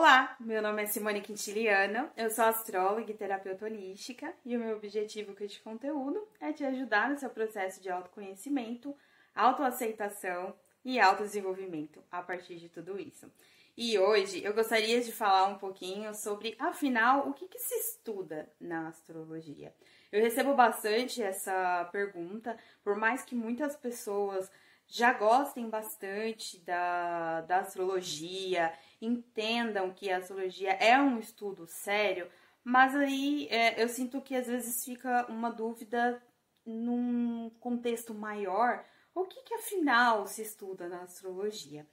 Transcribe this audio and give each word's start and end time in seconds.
Olá, 0.00 0.34
meu 0.40 0.62
nome 0.62 0.82
é 0.82 0.86
Simone 0.86 1.20
Quintiliano, 1.20 2.08
eu 2.16 2.30
sou 2.30 2.46
astróloga 2.46 3.12
e 3.12 3.14
terapeuta 3.14 3.66
holística 3.66 4.32
e 4.46 4.56
o 4.56 4.58
meu 4.58 4.74
objetivo 4.74 5.36
com 5.36 5.44
este 5.44 5.60
conteúdo 5.60 6.26
é 6.40 6.54
te 6.54 6.64
ajudar 6.64 7.10
no 7.10 7.18
seu 7.18 7.28
processo 7.28 7.82
de 7.82 7.90
autoconhecimento, 7.90 8.96
autoaceitação 9.34 10.54
e 10.82 10.98
autodesenvolvimento 10.98 12.02
a 12.10 12.22
partir 12.22 12.56
de 12.56 12.70
tudo 12.70 12.98
isso. 12.98 13.30
E 13.76 13.98
hoje 13.98 14.42
eu 14.42 14.54
gostaria 14.54 15.02
de 15.02 15.12
falar 15.12 15.48
um 15.48 15.58
pouquinho 15.58 16.14
sobre, 16.14 16.56
afinal, 16.58 17.28
o 17.28 17.34
que, 17.34 17.46
que 17.46 17.58
se 17.58 17.74
estuda 17.74 18.48
na 18.58 18.88
astrologia. 18.88 19.70
Eu 20.10 20.22
recebo 20.22 20.54
bastante 20.54 21.22
essa 21.22 21.86
pergunta, 21.92 22.56
por 22.82 22.96
mais 22.96 23.22
que 23.22 23.34
muitas 23.34 23.76
pessoas 23.76 24.50
já 24.90 25.12
gostem 25.12 25.68
bastante 25.68 26.58
da, 26.60 27.42
da 27.42 27.58
astrologia, 27.58 28.72
entendam 29.00 29.92
que 29.92 30.10
a 30.10 30.18
astrologia 30.18 30.72
é 30.72 30.98
um 31.00 31.18
estudo 31.18 31.66
sério, 31.66 32.28
mas 32.62 32.94
aí 32.94 33.48
é, 33.48 33.82
eu 33.82 33.88
sinto 33.88 34.20
que 34.20 34.34
às 34.34 34.46
vezes 34.46 34.84
fica 34.84 35.26
uma 35.28 35.50
dúvida 35.50 36.22
num 36.64 37.50
contexto 37.58 38.12
maior, 38.14 38.84
o 39.14 39.24
que, 39.24 39.42
que 39.42 39.54
afinal 39.54 40.26
se 40.26 40.42
estuda 40.42 40.88
na 40.88 41.02
astrologia? 41.02 41.86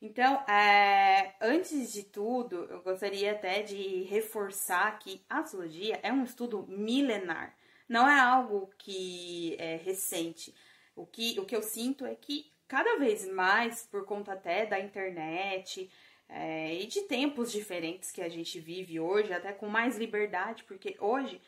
Então, 0.00 0.34
é, 0.46 1.34
antes 1.40 1.92
de 1.92 2.02
tudo, 2.02 2.64
eu 2.64 2.82
gostaria 2.82 3.32
até 3.32 3.62
de 3.62 4.02
reforçar 4.02 4.98
que 4.98 5.24
a 5.28 5.38
astrologia 5.38 5.98
é 6.02 6.12
um 6.12 6.24
estudo 6.24 6.66
milenar, 6.68 7.56
não 7.88 8.08
é 8.08 8.18
algo 8.20 8.70
que 8.78 9.56
é 9.58 9.76
recente. 9.76 10.54
O 10.94 11.06
que, 11.06 11.38
o 11.40 11.44
que 11.44 11.56
eu 11.56 11.62
sinto 11.62 12.04
é 12.04 12.14
que 12.14 12.52
cada 12.68 12.98
vez 12.98 13.26
mais, 13.28 13.86
por 13.86 14.04
conta 14.04 14.32
até 14.32 14.66
da 14.66 14.78
internet 14.78 15.90
é, 16.28 16.74
e 16.74 16.86
de 16.86 17.02
tempos 17.02 17.52
diferentes 17.52 18.10
que 18.10 18.22
a 18.22 18.28
gente 18.28 18.58
vive 18.58 18.98
hoje, 18.98 19.32
até 19.32 19.52
com 19.52 19.68
mais 19.68 19.96
liberdade, 19.96 20.64
porque 20.64 20.96
hoje 20.98 21.40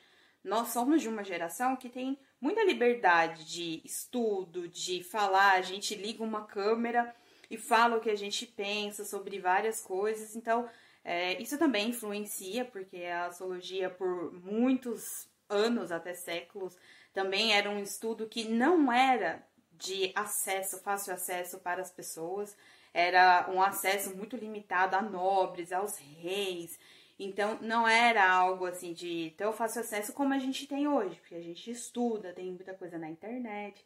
nós 0.45 0.69
somos 0.69 1.03
de 1.03 1.09
uma 1.09 1.25
geração 1.25 1.77
que 1.77 1.89
tem 1.89 2.19
muita 2.41 2.63
liberdade 2.65 3.45
de 3.45 3.81
estudo, 3.85 4.69
de 4.69 5.03
falar, 5.03 5.55
a 5.55 5.63
gente 5.63 5.95
liga 5.95 6.23
uma 6.23 6.47
câmera 6.47 7.15
e 7.51 7.57
fala 7.57 7.97
o 7.97 8.01
que 8.01 8.11
a 8.11 8.17
gente 8.17 8.47
pensa 8.47 9.05
sobre 9.05 9.39
várias 9.39 9.81
coisas, 9.81 10.37
então 10.37 10.69
é, 11.05 11.41
isso 11.41 11.57
também 11.57 11.91
influencia, 11.91 12.65
porque 12.65 13.05
a 13.05 13.27
astrologia, 13.27 13.89
por 13.89 14.33
muitos 14.45 15.29
anos, 15.49 15.93
até 15.93 16.13
séculos, 16.15 16.77
também 17.13 17.53
era 17.53 17.71
um 17.71 17.81
estudo 17.81 18.27
que 18.27 18.45
não 18.45 18.93
era 18.93 19.46
de 19.79 20.13
acesso, 20.15 20.79
fácil 20.83 21.13
acesso 21.13 21.59
para 21.59 21.83
as 21.83 21.91
pessoas. 21.91 22.57
Era 22.93 23.49
um 23.51 23.61
acesso 23.61 24.17
muito 24.17 24.37
limitado 24.37 24.97
a 24.97 25.03
nobres, 25.03 25.73
aos 25.73 25.99
reis. 25.99 26.79
Então, 27.19 27.59
não 27.61 27.89
era 27.89 28.29
algo 28.29 28.67
assim 28.67 28.93
de 28.93 29.35
tão 29.37 29.53
fácil 29.53 29.81
acesso 29.81 30.13
como 30.13 30.35
a 30.35 30.39
gente 30.39 30.67
tem 30.67 30.87
hoje, 30.87 31.17
porque 31.17 31.35
a 31.35 31.43
gente 31.43 31.71
estuda, 31.71 32.33
tem 32.33 32.53
muita 32.53 32.75
coisa 32.75 32.99
na 32.99 33.09
internet. 33.09 33.85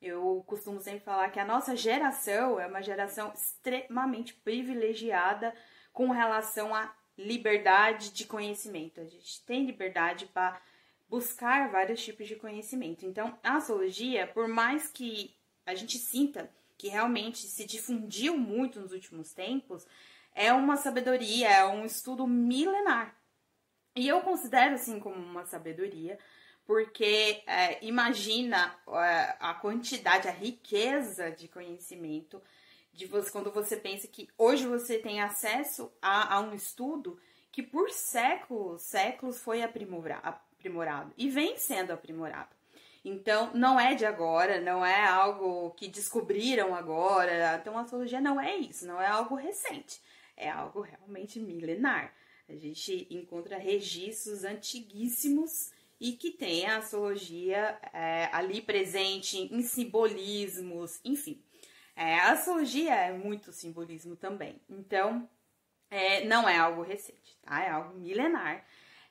Eu 0.00 0.44
costumo 0.46 0.80
sempre 0.80 1.00
falar 1.00 1.30
que 1.30 1.40
a 1.40 1.44
nossa 1.44 1.74
geração 1.76 2.60
é 2.60 2.66
uma 2.66 2.82
geração 2.82 3.32
extremamente 3.32 4.34
privilegiada 4.34 5.54
com 5.92 6.10
relação 6.10 6.74
à 6.74 6.92
liberdade 7.16 8.12
de 8.12 8.26
conhecimento. 8.26 9.00
A 9.00 9.06
gente 9.06 9.44
tem 9.44 9.64
liberdade 9.64 10.26
para 10.26 10.60
buscar 11.08 11.70
vários 11.70 12.02
tipos 12.04 12.26
de 12.26 12.36
conhecimento. 12.36 13.06
Então, 13.06 13.38
a 13.42 13.56
astrologia, 13.56 14.26
por 14.26 14.48
mais 14.48 14.88
que 14.88 15.34
a 15.64 15.74
gente 15.74 15.98
sinta 15.98 16.50
que 16.76 16.88
realmente 16.88 17.46
se 17.46 17.64
difundiu 17.64 18.36
muito 18.36 18.80
nos 18.80 18.92
últimos 18.92 19.32
tempos, 19.32 19.86
é 20.34 20.52
uma 20.52 20.76
sabedoria, 20.76 21.48
é 21.48 21.64
um 21.64 21.84
estudo 21.84 22.26
milenar. 22.26 23.16
E 23.94 24.06
eu 24.06 24.20
considero 24.20 24.74
assim 24.74 25.00
como 25.00 25.16
uma 25.16 25.46
sabedoria, 25.46 26.18
porque 26.66 27.42
é, 27.46 27.82
imagina 27.84 28.78
é, 28.88 29.36
a 29.40 29.54
quantidade, 29.54 30.28
a 30.28 30.32
riqueza 30.32 31.30
de 31.30 31.48
conhecimento 31.48 32.42
de 32.92 33.06
você 33.06 33.30
quando 33.30 33.50
você 33.50 33.76
pensa 33.76 34.06
que 34.08 34.28
hoje 34.36 34.66
você 34.66 34.98
tem 34.98 35.20
acesso 35.20 35.90
a, 36.02 36.34
a 36.34 36.40
um 36.40 36.54
estudo 36.54 37.18
que 37.52 37.62
por 37.62 37.90
séculos, 37.90 38.82
séculos 38.82 39.40
foi 39.40 39.62
aprimorado, 39.62 40.38
aprimorado 40.66 41.12
e 41.16 41.30
vem 41.30 41.56
sendo 41.56 41.92
aprimorado. 41.92 42.54
Então, 43.04 43.52
não 43.54 43.78
é 43.78 43.94
de 43.94 44.04
agora, 44.04 44.60
não 44.60 44.84
é 44.84 45.06
algo 45.06 45.70
que 45.72 45.86
descobriram 45.86 46.74
agora. 46.74 47.56
Então, 47.60 47.78
a 47.78 47.82
astrologia 47.82 48.20
não 48.20 48.40
é 48.40 48.56
isso, 48.56 48.84
não 48.84 49.00
é 49.00 49.06
algo 49.06 49.36
recente, 49.36 50.00
é 50.36 50.50
algo 50.50 50.80
realmente 50.80 51.38
milenar. 51.38 52.12
A 52.48 52.56
gente 52.56 53.06
encontra 53.10 53.58
registros 53.58 54.44
antiguíssimos 54.44 55.70
e 56.00 56.12
que 56.12 56.32
tem 56.32 56.66
a 56.66 56.78
astrologia 56.78 57.78
é, 57.92 58.28
ali 58.32 58.60
presente 58.60 59.38
em 59.38 59.62
simbolismos, 59.62 61.00
enfim. 61.04 61.40
É, 61.94 62.18
a 62.18 62.32
astrologia 62.32 62.94
é 62.94 63.12
muito 63.12 63.52
simbolismo 63.52 64.16
também. 64.16 64.60
Então, 64.68 65.28
é, 65.90 66.24
não 66.24 66.48
é 66.48 66.58
algo 66.58 66.82
recente, 66.82 67.38
tá? 67.40 67.62
É 67.62 67.70
algo 67.70 67.98
milenar 67.98 68.64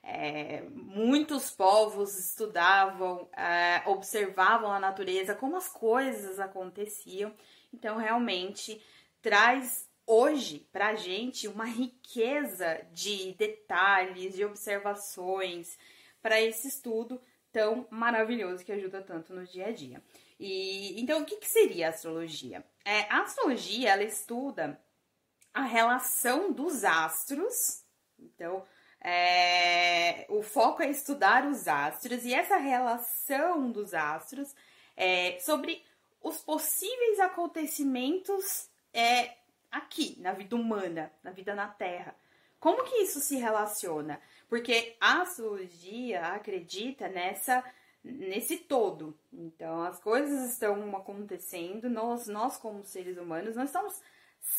é, 0.07 0.61
muitos 0.69 1.49
povos 1.49 2.15
estudavam, 2.17 3.27
é, 3.35 3.81
observavam 3.87 4.71
a 4.71 4.79
natureza, 4.79 5.33
como 5.33 5.57
as 5.57 5.67
coisas 5.67 6.39
aconteciam. 6.39 7.33
Então, 7.73 7.97
realmente 7.97 8.79
traz 9.19 9.89
hoje 10.05 10.69
para 10.71 10.89
a 10.89 10.95
gente 10.95 11.47
uma 11.47 11.65
riqueza 11.65 12.85
de 12.93 13.33
detalhes, 13.33 14.35
de 14.35 14.45
observações 14.45 15.75
para 16.21 16.39
esse 16.39 16.67
estudo 16.67 17.19
tão 17.51 17.87
maravilhoso 17.89 18.63
que 18.63 18.71
ajuda 18.71 19.01
tanto 19.01 19.33
no 19.33 19.43
dia 19.43 19.67
a 19.67 19.71
dia. 19.71 20.03
E 20.39 21.01
então, 21.01 21.21
o 21.21 21.25
que, 21.25 21.37
que 21.37 21.47
seria 21.47 21.87
a 21.87 21.89
astrologia? 21.89 22.63
É, 22.83 23.11
a 23.11 23.21
astrologia 23.21 23.91
ela 23.91 24.03
estuda 24.03 24.79
a 25.51 25.63
relação 25.63 26.51
dos 26.51 26.83
astros. 26.83 27.83
Então, 28.19 28.63
é, 29.07 30.25
o 30.29 30.41
foco 30.41 30.81
é 30.81 30.89
estudar 30.89 31.45
os 31.45 31.67
astros 31.67 32.25
e 32.25 32.33
essa 32.33 32.57
relação 32.57 33.71
dos 33.71 33.93
astros 33.93 34.55
é, 34.97 35.37
sobre 35.41 35.83
os 36.23 36.39
possíveis 36.39 37.19
acontecimentos 37.19 38.67
é, 38.91 39.35
aqui, 39.71 40.17
na 40.19 40.33
vida 40.33 40.55
humana, 40.55 41.11
na 41.23 41.29
vida 41.29 41.53
na 41.53 41.67
Terra. 41.67 42.15
Como 42.59 42.83
que 42.83 42.95
isso 42.95 43.19
se 43.19 43.35
relaciona? 43.35 44.19
Porque 44.49 44.95
a 44.99 45.21
astrologia 45.21 46.25
acredita 46.29 47.07
nessa 47.07 47.63
nesse 48.03 48.57
todo. 48.57 49.15
Então, 49.31 49.83
as 49.83 49.99
coisas 49.99 50.51
estão 50.51 50.95
acontecendo, 50.95 51.89
nós, 51.89 52.27
nós 52.27 52.57
como 52.57 52.83
seres 52.83 53.17
humanos, 53.17 53.55
nós 53.55 53.69
estamos, 53.69 54.01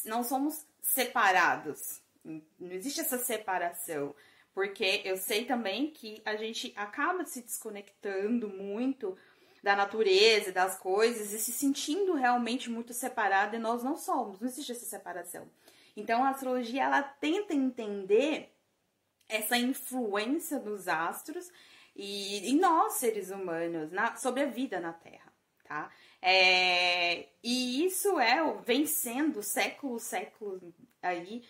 não 0.05 0.23
somos 0.23 0.65
separados. 0.81 2.01
Não 2.25 2.73
existe 2.73 3.01
essa 3.01 3.19
separação. 3.19 4.15
Porque 4.57 5.03
eu 5.05 5.19
sei 5.19 5.45
também 5.45 5.91
que 5.91 6.23
a 6.25 6.35
gente 6.35 6.73
acaba 6.77 7.27
se 7.27 7.43
desconectando 7.43 8.49
muito 8.49 9.15
da 9.63 9.77
natureza, 9.77 10.51
das 10.51 10.79
coisas 10.79 11.31
e 11.35 11.39
se 11.39 11.53
sentindo 11.53 12.15
realmente 12.15 12.71
muito 12.71 12.95
separado 12.95 13.55
e 13.55 13.59
nós 13.59 13.85
não 13.85 13.99
somos, 13.99 14.41
não 14.41 14.49
existe 14.49 14.73
essa 14.73 14.87
separação. 14.87 15.47
Então 15.95 16.25
a 16.25 16.31
astrologia 16.31 16.85
ela 16.85 17.03
tenta 17.03 17.53
entender 17.53 18.51
essa 19.29 19.59
influência 19.59 20.59
dos 20.59 20.89
astros 20.89 21.53
e, 21.95 22.49
e 22.51 22.55
nós 22.55 22.95
seres 22.95 23.31
humanos 23.31 23.93
na, 23.93 24.17
sobre 24.17 24.43
a 24.45 24.47
vida 24.47 24.81
na 24.81 24.95
Terra, 24.95 25.31
tá? 25.65 25.93
É, 26.23 27.29
e 27.45 27.85
isso 27.85 28.19
é 28.19 28.39
vem 28.65 28.87
sendo 28.87 29.43
séculos, 29.43 30.05
séculos 30.05 30.63
aí 31.03 31.45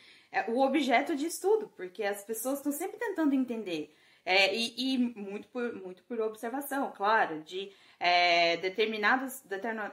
o 0.48 0.60
objeto 0.60 1.16
de 1.16 1.26
estudo, 1.26 1.72
porque 1.76 2.02
as 2.02 2.24
pessoas 2.24 2.58
estão 2.58 2.72
sempre 2.72 2.98
tentando 2.98 3.34
entender. 3.34 3.94
É, 4.24 4.52
e, 4.52 4.74
e, 4.76 4.98
muito, 4.98 5.46
por, 5.48 5.72
muito 5.74 6.02
por 6.02 6.20
observação, 6.20 6.92
claro, 6.96 7.42
de 7.42 7.70
é, 8.00 8.56
determinados, 8.56 9.40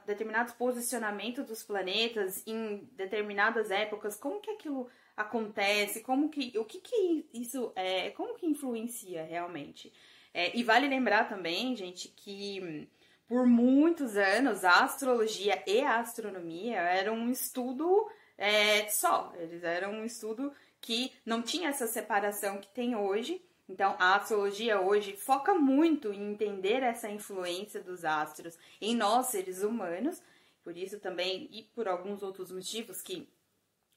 determinados 0.07 0.53
posicionamentos 0.53 1.45
dos 1.45 1.61
planetas 1.61 2.41
em 2.47 2.89
determinadas 2.93 3.69
épocas, 3.69 4.15
como 4.15 4.41
que 4.41 4.49
aquilo 4.49 4.89
acontece, 5.15 6.01
como 6.01 6.29
que, 6.29 6.51
o 6.57 6.65
que, 6.65 6.79
que 6.79 7.29
isso 7.31 7.71
é, 7.75 8.09
como 8.09 8.33
que 8.33 8.47
influencia 8.47 9.23
realmente. 9.23 9.93
É, 10.33 10.57
e 10.57 10.63
vale 10.63 10.87
lembrar 10.87 11.29
também, 11.29 11.75
gente, 11.75 12.07
que 12.07 12.89
por 13.27 13.45
muitos 13.45 14.17
anos 14.17 14.65
a 14.65 14.83
astrologia 14.83 15.61
e 15.67 15.81
a 15.81 15.99
astronomia 15.99 16.79
eram 16.79 17.13
um 17.13 17.29
estudo 17.29 18.09
é, 18.37 18.87
só. 18.89 19.33
Eles 19.37 19.63
eram 19.63 19.91
um 19.93 20.05
estudo 20.05 20.51
que 20.81 21.11
não 21.25 21.41
tinha 21.41 21.69
essa 21.69 21.87
separação 21.87 22.59
que 22.59 22.67
tem 22.67 22.95
hoje. 22.95 23.41
Então, 23.67 23.95
a 23.97 24.15
astrologia 24.15 24.81
hoje 24.81 25.15
foca 25.15 25.53
muito 25.53 26.11
em 26.11 26.31
entender 26.31 26.83
essa 26.83 27.09
influência 27.09 27.81
dos 27.81 28.03
astros 28.03 28.57
em 28.81 28.95
nós, 28.95 29.27
seres 29.27 29.63
humanos. 29.63 30.21
Por 30.63 30.77
isso 30.77 30.99
também, 30.99 31.47
e 31.51 31.63
por 31.63 31.87
alguns 31.87 32.23
outros 32.23 32.51
motivos 32.51 33.01
que 33.01 33.27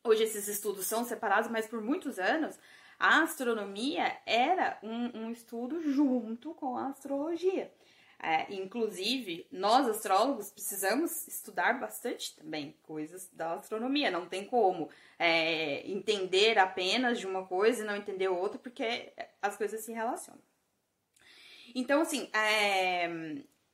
hoje 0.05 0.23
esses 0.23 0.47
estudos 0.49 0.87
são 0.87 1.05
separados, 1.05 1.50
mas 1.50 1.67
por 1.67 1.81
muitos 1.81 2.19
anos 2.19 2.59
a 2.99 3.23
astronomia 3.23 4.17
era 4.25 4.79
um, 4.83 5.25
um 5.25 5.31
estudo 5.31 5.81
junto 5.93 6.55
com 6.55 6.77
a 6.77 6.88
astrologia. 6.88 7.71
É, 8.18 8.52
inclusive, 8.54 9.46
nós 9.50 9.86
astrólogos 9.86 10.50
precisamos 10.50 11.28
estudar 11.28 11.78
bastante 11.78 12.34
também 12.34 12.74
coisas 12.82 13.28
da 13.32 13.54
astronomia. 13.54 14.10
Não 14.10 14.26
tem 14.26 14.44
como 14.44 14.88
é, 15.18 15.86
entender 15.88 16.58
apenas 16.58 17.18
de 17.18 17.26
uma 17.26 17.46
coisa 17.46 17.82
e 17.82 17.86
não 17.86 17.94
entender 17.94 18.28
outra, 18.28 18.58
porque 18.58 19.12
as 19.40 19.56
coisas 19.56 19.84
se 19.84 19.92
relacionam. 19.92 20.40
Então, 21.74 22.00
assim, 22.00 22.30
é, 22.32 23.06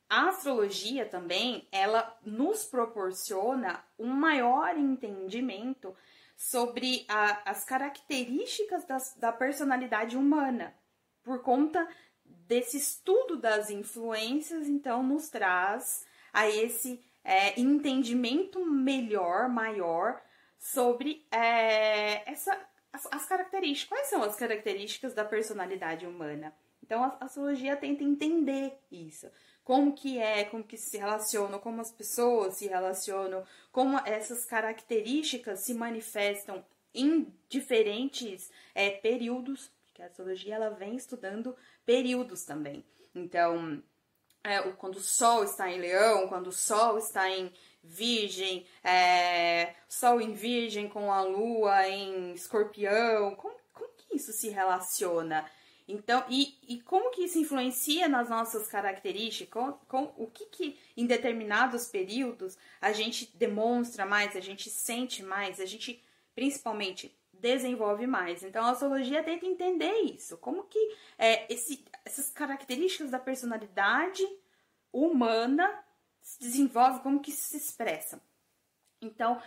a 0.09 0.27
astrologia 0.27 1.05
também, 1.05 1.67
ela 1.71 2.15
nos 2.23 2.65
proporciona 2.65 3.83
um 3.97 4.09
maior 4.09 4.77
entendimento 4.77 5.95
sobre 6.35 7.05
a, 7.07 7.49
as 7.49 7.63
características 7.63 8.85
das, 8.85 9.15
da 9.15 9.31
personalidade 9.31 10.17
humana, 10.17 10.75
por 11.23 11.41
conta 11.41 11.87
desse 12.47 12.77
estudo 12.77 13.37
das 13.37 13.69
influências, 13.69 14.67
então, 14.67 15.03
nos 15.03 15.29
traz 15.29 16.05
a 16.31 16.49
esse 16.49 17.03
é, 17.23 17.59
entendimento 17.59 18.65
melhor, 18.65 19.47
maior, 19.49 20.21
sobre 20.57 21.25
é, 21.31 22.29
essa, 22.29 22.57
as, 22.91 23.07
as, 23.11 23.25
características. 23.25 23.89
Quais 23.89 24.07
são 24.07 24.23
as 24.23 24.35
características 24.35 25.13
da 25.13 25.25
personalidade 25.25 26.05
humana? 26.05 26.53
Então, 26.81 27.03
a 27.03 27.17
astrologia 27.21 27.75
tenta 27.75 28.03
entender 28.03 28.77
isso. 28.91 29.29
Como 29.63 29.93
que 29.93 30.19
é, 30.19 30.43
como 30.45 30.63
que 30.63 30.77
se 30.77 30.97
relacionam, 30.97 31.59
como 31.59 31.79
as 31.79 31.91
pessoas 31.91 32.55
se 32.55 32.67
relacionam, 32.67 33.45
como 33.71 33.97
essas 33.99 34.43
características 34.43 35.59
se 35.59 35.73
manifestam 35.73 36.65
em 36.93 37.33
diferentes 37.47 38.51
é, 38.75 38.89
períodos, 38.89 39.71
porque 39.85 40.01
a 40.01 40.07
astrologia 40.07 40.55
ela 40.55 40.69
vem 40.69 40.95
estudando 40.95 41.55
períodos 41.85 42.43
também. 42.43 42.83
Então, 43.13 43.81
é, 44.43 44.59
quando 44.73 44.97
o 44.97 45.01
Sol 45.01 45.43
está 45.43 45.71
em 45.71 45.79
Leão, 45.79 46.27
quando 46.27 46.47
o 46.47 46.51
Sol 46.51 46.97
está 46.97 47.29
em 47.29 47.51
Virgem, 47.83 48.65
é, 48.83 49.75
Sol 49.87 50.19
em 50.21 50.33
Virgem 50.33 50.87
com 50.89 51.11
a 51.11 51.21
Lua 51.21 51.87
em 51.87 52.33
Escorpião, 52.33 53.35
como, 53.35 53.55
como 53.73 53.89
que 53.97 54.15
isso 54.15 54.31
se 54.33 54.49
relaciona? 54.49 55.45
Então, 55.87 56.23
e, 56.29 56.57
e 56.67 56.81
como 56.81 57.11
que 57.11 57.23
isso 57.23 57.37
influencia 57.37 58.07
nas 58.07 58.29
nossas 58.29 58.67
características? 58.67 59.51
Com, 59.51 59.73
com, 59.87 60.13
o 60.17 60.27
que 60.27 60.45
que 60.45 60.79
em 60.95 61.05
determinados 61.05 61.87
períodos 61.87 62.57
a 62.79 62.93
gente 62.93 63.29
demonstra 63.35 64.05
mais, 64.05 64.35
a 64.35 64.39
gente 64.39 64.69
sente 64.69 65.21
mais, 65.21 65.59
a 65.59 65.65
gente 65.65 66.01
principalmente 66.33 67.13
desenvolve 67.43 68.07
mais. 68.07 68.41
Então 68.41 68.65
a 68.65 68.71
astrologia 68.71 69.21
tenta 69.21 69.45
entender 69.45 69.93
isso, 70.01 70.37
como 70.37 70.63
que 70.63 70.79
é, 71.17 71.53
esse, 71.53 71.85
essas 72.05 72.29
características 72.29 73.11
da 73.11 73.19
personalidade 73.19 74.23
humana 74.91 75.69
se 76.21 76.39
desenvolve, 76.39 77.01
como 77.01 77.19
que 77.19 77.31
se 77.31 77.57
expressam. 77.57 78.19
Então 79.01 79.41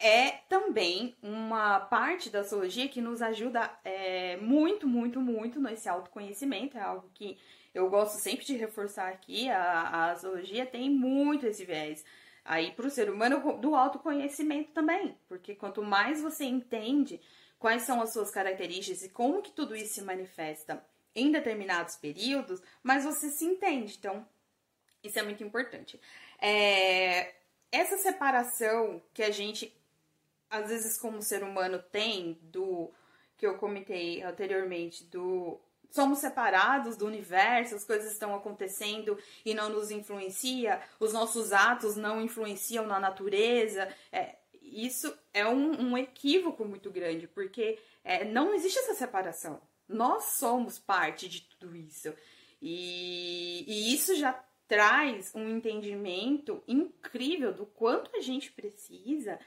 é 0.00 0.30
também 0.48 1.14
uma 1.22 1.80
parte 1.80 2.30
da 2.30 2.40
astrologia 2.40 2.88
que 2.88 3.00
nos 3.00 3.20
ajuda 3.20 3.70
é, 3.84 4.38
muito, 4.38 4.88
muito, 4.88 5.20
muito 5.20 5.60
nesse 5.60 5.88
autoconhecimento. 5.88 6.78
É 6.78 6.80
algo 6.80 7.10
que 7.12 7.38
eu 7.74 7.90
gosto 7.90 8.16
sempre 8.18 8.44
de 8.46 8.56
reforçar 8.56 9.08
aqui. 9.08 9.50
A, 9.50 9.62
a 9.62 10.10
astrologia 10.12 10.64
tem 10.64 10.88
muito 10.88 11.46
esse 11.46 11.64
viés 11.64 12.04
aí 12.44 12.72
para 12.72 12.86
o 12.86 12.90
ser 12.90 13.10
humano 13.10 13.58
do 13.58 13.74
autoconhecimento 13.74 14.72
também, 14.72 15.16
porque 15.28 15.54
quanto 15.54 15.82
mais 15.82 16.20
você 16.20 16.44
entende 16.44 17.20
quais 17.58 17.82
são 17.82 18.02
as 18.02 18.12
suas 18.12 18.30
características 18.30 19.02
e 19.02 19.08
como 19.08 19.40
que 19.40 19.50
tudo 19.50 19.74
isso 19.74 19.94
se 19.94 20.02
manifesta 20.02 20.84
em 21.14 21.30
determinados 21.30 21.96
períodos, 21.96 22.60
mais 22.82 23.04
você 23.04 23.30
se 23.30 23.44
entende. 23.44 23.96
Então, 23.98 24.26
isso 25.02 25.18
é 25.18 25.22
muito 25.22 25.42
importante. 25.44 25.98
É, 26.40 27.34
essa 27.70 27.96
separação 27.96 29.00
que 29.12 29.22
a 29.22 29.30
gente, 29.30 29.74
às 30.50 30.68
vezes, 30.68 30.98
como 30.98 31.22
ser 31.22 31.42
humano, 31.42 31.82
tem 31.90 32.38
do 32.42 32.90
que 33.36 33.46
eu 33.46 33.56
comentei 33.56 34.22
anteriormente, 34.22 35.04
do 35.04 35.58
somos 35.90 36.18
separados 36.18 36.96
do 36.96 37.06
universo, 37.06 37.74
as 37.74 37.84
coisas 37.84 38.12
estão 38.12 38.34
acontecendo 38.34 39.18
e 39.44 39.54
não 39.54 39.68
nos 39.68 39.90
influencia, 39.90 40.80
os 40.98 41.12
nossos 41.12 41.52
atos 41.52 41.96
não 41.96 42.20
influenciam 42.20 42.86
na 42.86 42.98
natureza. 42.98 43.88
É, 44.10 44.36
isso 44.62 45.16
é 45.32 45.46
um, 45.46 45.90
um, 45.90 45.98
equívoco 45.98 46.64
muito 46.64 46.90
grande, 46.90 47.28
porque 47.28 47.78
é, 48.02 48.24
não 48.24 48.54
existe 48.54 48.78
essa 48.78 48.94
separação. 48.94 49.60
Nós 49.88 50.24
somos 50.36 50.78
parte 50.78 51.28
de 51.28 51.42
tudo 51.42 51.76
isso. 51.76 52.12
E, 52.60 53.64
e 53.66 53.94
isso 53.94 54.14
já 54.14 54.32
traz 54.66 55.34
um 55.34 55.48
entendimento 55.48 56.62
incrível 56.66 57.52
do 57.52 57.66
quanto 57.66 58.16
a 58.16 58.20
gente 58.20 58.50
precisa 58.50 59.38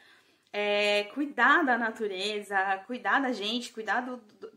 é, 0.53 1.03
cuidar 1.13 1.63
da 1.63 1.77
natureza, 1.77 2.55
cuidar 2.85 3.19
da 3.19 3.31
gente, 3.31 3.73
cuidar 3.73 4.01
do, 4.01 4.17
do, 4.17 4.51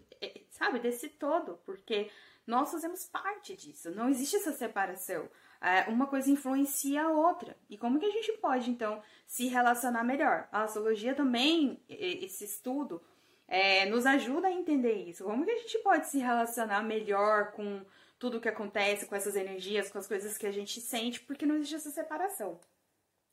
sabe, 0.60 0.78
desse 0.78 1.08
todo, 1.08 1.58
porque 1.64 2.10
nós 2.46 2.70
fazemos 2.70 3.06
parte 3.06 3.56
disso, 3.56 3.90
não 3.92 4.10
existe 4.10 4.36
essa 4.36 4.52
separação. 4.52 5.26
É, 5.62 5.90
uma 5.90 6.06
coisa 6.06 6.30
influencia 6.30 7.02
a 7.02 7.10
outra. 7.10 7.56
E 7.68 7.76
como 7.76 7.98
que 7.98 8.06
a 8.06 8.10
gente 8.10 8.32
pode, 8.32 8.70
então, 8.70 9.02
se 9.26 9.46
relacionar 9.48 10.04
melhor? 10.04 10.48
A 10.52 10.64
astrologia 10.64 11.14
também, 11.14 11.82
esse 11.88 12.44
estudo, 12.44 13.02
é, 13.48 13.86
nos 13.86 14.04
ajuda 14.06 14.48
a 14.48 14.52
entender 14.52 14.94
isso. 15.08 15.24
Como 15.24 15.44
que 15.44 15.50
a 15.50 15.58
gente 15.58 15.78
pode 15.78 16.08
se 16.08 16.18
relacionar 16.18 16.82
melhor 16.82 17.52
com 17.52 17.84
tudo 18.18 18.36
o 18.36 18.40
que 18.40 18.48
acontece, 18.48 19.06
com 19.06 19.14
essas 19.14 19.36
energias, 19.36 19.90
com 19.90 19.98
as 19.98 20.06
coisas 20.06 20.36
que 20.36 20.46
a 20.46 20.52
gente 20.52 20.80
sente, 20.80 21.20
porque 21.20 21.46
não 21.46 21.56
existe 21.56 21.76
essa 21.76 21.90
separação. 21.90 22.60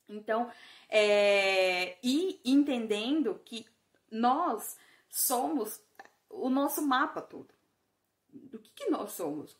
Então, 0.08 0.50
é, 0.88 1.98
e 2.02 2.40
entendendo 2.44 3.40
que 3.44 3.66
nós 4.10 4.78
somos 5.08 5.82
o 6.30 6.48
nosso 6.48 6.82
mapa 6.86 7.20
todo. 7.20 7.54
Do 8.32 8.58
que, 8.58 8.70
que 8.72 8.90
nós 8.90 9.12
somos? 9.12 9.56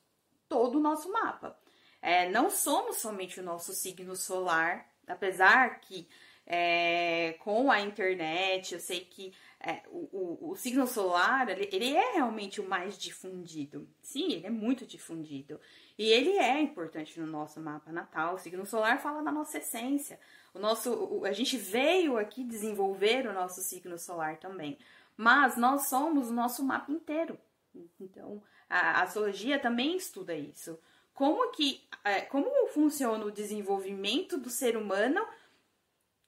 Todo 0.48 0.78
o 0.78 0.80
nosso 0.80 1.10
mapa. 1.10 1.58
É, 2.00 2.28
não 2.30 2.48
somos 2.50 2.96
somente 2.96 3.40
o 3.40 3.42
nosso 3.42 3.72
signo 3.72 4.14
solar, 4.14 4.88
apesar 5.06 5.80
que 5.80 6.08
é, 6.46 7.34
com 7.40 7.70
a 7.70 7.80
internet 7.80 8.72
eu 8.72 8.80
sei 8.80 9.00
que 9.00 9.34
é, 9.60 9.82
o, 9.88 10.08
o, 10.12 10.50
o, 10.52 10.56
signo 10.56 10.86
solar 10.86 11.48
ele, 11.50 11.68
ele, 11.70 11.94
é 11.94 12.12
realmente 12.14 12.60
o 12.60 12.68
mais 12.68 12.96
difundido. 12.96 13.86
Sim, 14.00 14.32
ele 14.32 14.46
é 14.46 14.50
muito 14.50 14.86
difundido. 14.86 15.60
E 15.98 16.10
ele 16.10 16.38
é 16.38 16.60
importante 16.60 17.18
no 17.20 17.26
nosso 17.26 17.60
mapa 17.60 17.90
natal. 17.90 18.36
O 18.36 18.38
signo 18.38 18.64
solar 18.64 19.00
fala 19.00 19.20
da 19.20 19.32
nossa 19.32 19.58
essência. 19.58 20.18
O 20.54 20.58
nosso, 20.58 20.92
o, 20.92 21.24
a 21.24 21.32
gente 21.32 21.56
veio 21.56 22.16
aqui 22.16 22.44
desenvolver 22.44 23.26
o 23.26 23.32
nosso 23.32 23.60
signo 23.60 23.98
solar 23.98 24.38
também 24.38 24.78
mas 25.18 25.56
nós 25.56 25.88
somos 25.88 26.30
o 26.30 26.32
nosso 26.32 26.62
mapa 26.62 26.92
inteiro. 26.92 27.36
Então, 27.98 28.40
a 28.70 29.02
astrologia 29.02 29.58
também 29.58 29.96
estuda 29.96 30.32
isso. 30.32 30.78
Como 31.12 31.50
que, 31.50 31.82
é, 32.04 32.20
como 32.20 32.68
funciona 32.68 33.24
o 33.24 33.30
desenvolvimento 33.32 34.38
do 34.38 34.48
ser 34.48 34.76
humano 34.76 35.20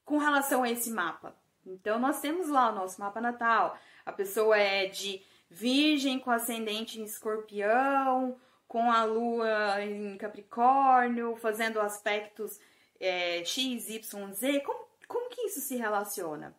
com 0.04 0.18
relação 0.18 0.64
a 0.64 0.70
esse 0.70 0.90
mapa? 0.90 1.36
Então, 1.64 2.00
nós 2.00 2.20
temos 2.20 2.48
lá 2.48 2.72
o 2.72 2.74
nosso 2.74 3.00
mapa 3.00 3.20
natal. 3.20 3.78
A 4.04 4.10
pessoa 4.10 4.58
é 4.58 4.86
de 4.86 5.22
Virgem 5.48 6.18
com 6.18 6.32
ascendente 6.32 7.00
em 7.00 7.04
Escorpião, 7.04 8.36
com 8.66 8.90
a 8.90 9.04
Lua 9.04 9.84
em 9.84 10.18
Capricórnio, 10.18 11.36
fazendo 11.36 11.80
aspectos 11.80 12.58
é, 12.98 13.44
X, 13.44 13.88
Y, 13.88 14.32
Z. 14.32 14.60
Como, 14.60 14.84
como 15.06 15.30
que 15.30 15.42
isso 15.42 15.60
se 15.60 15.76
relaciona? 15.76 16.56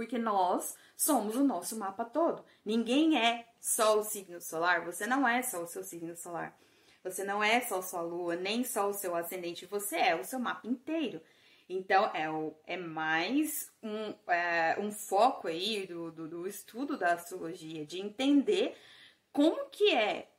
Porque 0.00 0.16
nós 0.16 0.78
somos 0.96 1.36
o 1.36 1.44
nosso 1.44 1.78
mapa 1.78 2.06
todo. 2.06 2.42
Ninguém 2.64 3.18
é 3.18 3.46
só 3.60 3.98
o 3.98 4.02
signo 4.02 4.40
solar, 4.40 4.82
você 4.82 5.06
não 5.06 5.28
é 5.28 5.42
só 5.42 5.62
o 5.62 5.66
seu 5.66 5.84
signo 5.84 6.16
solar. 6.16 6.58
Você 7.04 7.22
não 7.22 7.44
é 7.44 7.60
só 7.60 7.82
sua 7.82 8.00
lua, 8.00 8.34
nem 8.34 8.64
só 8.64 8.88
o 8.88 8.94
seu 8.94 9.14
ascendente, 9.14 9.66
você 9.66 9.96
é 9.96 10.16
o 10.16 10.24
seu 10.24 10.38
mapa 10.38 10.66
inteiro. 10.66 11.20
Então, 11.68 12.10
é, 12.14 12.30
o, 12.30 12.56
é 12.66 12.78
mais 12.78 13.70
um, 13.82 14.14
é, 14.32 14.78
um 14.80 14.90
foco 14.90 15.48
aí 15.48 15.86
do, 15.86 16.10
do, 16.10 16.26
do, 16.26 16.48
estudo 16.48 16.96
da 16.96 17.12
astrologia, 17.12 17.84
de 17.84 18.00
entender 18.00 18.74
como 19.30 19.68
que 19.68 19.94
é 19.94 20.30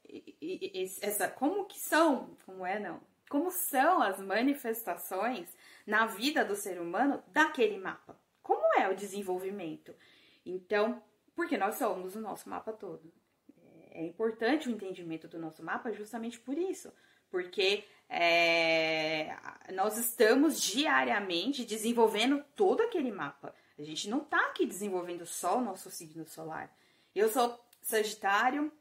essa, 1.04 1.30
como 1.30 1.66
que 1.66 1.80
são, 1.80 2.36
como 2.48 2.66
é 2.66 2.80
não, 2.80 3.00
como 3.30 3.52
são 3.52 4.02
as 4.02 4.18
manifestações 4.20 5.56
na 5.86 6.08
vida 6.08 6.44
do 6.44 6.56
ser 6.56 6.82
humano 6.82 7.24
daquele 7.28 7.78
mapa. 7.78 8.20
É 8.78 8.90
o 8.90 8.96
desenvolvimento? 8.96 9.94
Então, 10.46 11.02
porque 11.36 11.58
nós 11.58 11.76
somos 11.76 12.16
o 12.16 12.22
nosso 12.22 12.50
mapa 12.50 12.72
todo. 12.72 13.12
É 13.92 14.04
importante 14.06 14.70
o 14.70 14.72
entendimento 14.72 15.28
do 15.28 15.40
nosso 15.40 15.64
mapa 15.64 15.92
justamente 15.92 16.40
por 16.40 16.58
isso, 16.58 16.94
porque 17.30 17.84
é, 18.08 19.36
nós 19.74 19.98
estamos 19.98 20.62
diariamente 20.62 21.66
desenvolvendo 21.66 22.44
todo 22.56 22.82
aquele 22.82 23.12
mapa. 23.12 23.54
A 23.78 23.84
gente 23.84 24.10
não 24.10 24.20
tá 24.20 24.40
aqui 24.48 24.66
desenvolvendo 24.66 25.26
só 25.26 25.58
o 25.58 25.62
nosso 25.62 25.90
signo 25.90 26.26
solar. 26.26 26.74
Eu 27.14 27.30
sou 27.30 27.60
Sagitário, 27.82 28.72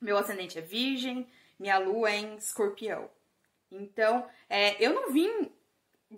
meu 0.00 0.16
ascendente 0.16 0.58
é 0.58 0.62
Virgem, 0.62 1.26
minha 1.58 1.78
lua 1.78 2.10
é 2.10 2.16
em 2.16 2.36
Escorpião. 2.36 3.10
Então, 3.70 4.26
é, 4.48 4.82
eu 4.82 4.94
não 4.94 5.12
vim 5.12 5.47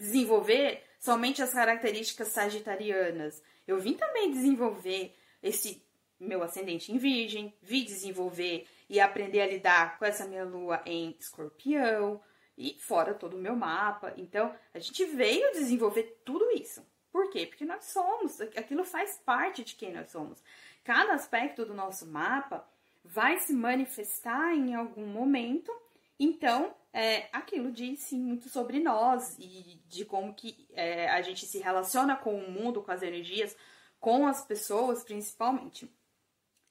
desenvolver 0.00 0.82
somente 0.98 1.42
as 1.42 1.52
características 1.52 2.28
sagitarianas. 2.28 3.42
Eu 3.68 3.78
vim 3.78 3.92
também 3.92 4.32
desenvolver 4.32 5.14
esse 5.42 5.84
meu 6.18 6.42
ascendente 6.42 6.90
em 6.90 6.98
Virgem, 6.98 7.54
vi 7.62 7.84
desenvolver 7.84 8.66
e 8.88 8.98
aprender 8.98 9.42
a 9.42 9.46
lidar 9.46 9.98
com 9.98 10.04
essa 10.06 10.26
minha 10.26 10.44
lua 10.44 10.82
em 10.86 11.14
Escorpião 11.20 12.20
e 12.56 12.76
fora 12.80 13.14
todo 13.14 13.36
o 13.36 13.40
meu 13.40 13.54
mapa. 13.54 14.14
Então, 14.16 14.54
a 14.72 14.78
gente 14.78 15.04
veio 15.04 15.52
desenvolver 15.52 16.20
tudo 16.24 16.50
isso. 16.50 16.84
Por 17.12 17.30
quê? 17.30 17.46
Porque 17.46 17.64
nós 17.64 17.84
somos, 17.84 18.40
aquilo 18.40 18.84
faz 18.84 19.18
parte 19.24 19.62
de 19.62 19.74
quem 19.74 19.92
nós 19.92 20.10
somos. 20.10 20.42
Cada 20.82 21.12
aspecto 21.12 21.64
do 21.64 21.74
nosso 21.74 22.06
mapa 22.06 22.66
vai 23.04 23.38
se 23.40 23.52
manifestar 23.52 24.54
em 24.54 24.74
algum 24.74 25.06
momento, 25.06 25.72
então 26.22 26.74
é, 26.92 27.28
aquilo 27.32 27.72
diz 27.72 28.12
muito 28.12 28.50
sobre 28.50 28.78
nós 28.78 29.36
e 29.38 29.80
de 29.88 30.04
como 30.04 30.34
que 30.34 30.68
é, 30.74 31.08
a 31.08 31.22
gente 31.22 31.46
se 31.46 31.58
relaciona 31.58 32.14
com 32.14 32.34
o 32.34 32.50
mundo, 32.50 32.82
com 32.82 32.92
as 32.92 33.00
energias, 33.02 33.56
com 33.98 34.26
as 34.26 34.44
pessoas 34.44 35.02
principalmente. 35.02 35.90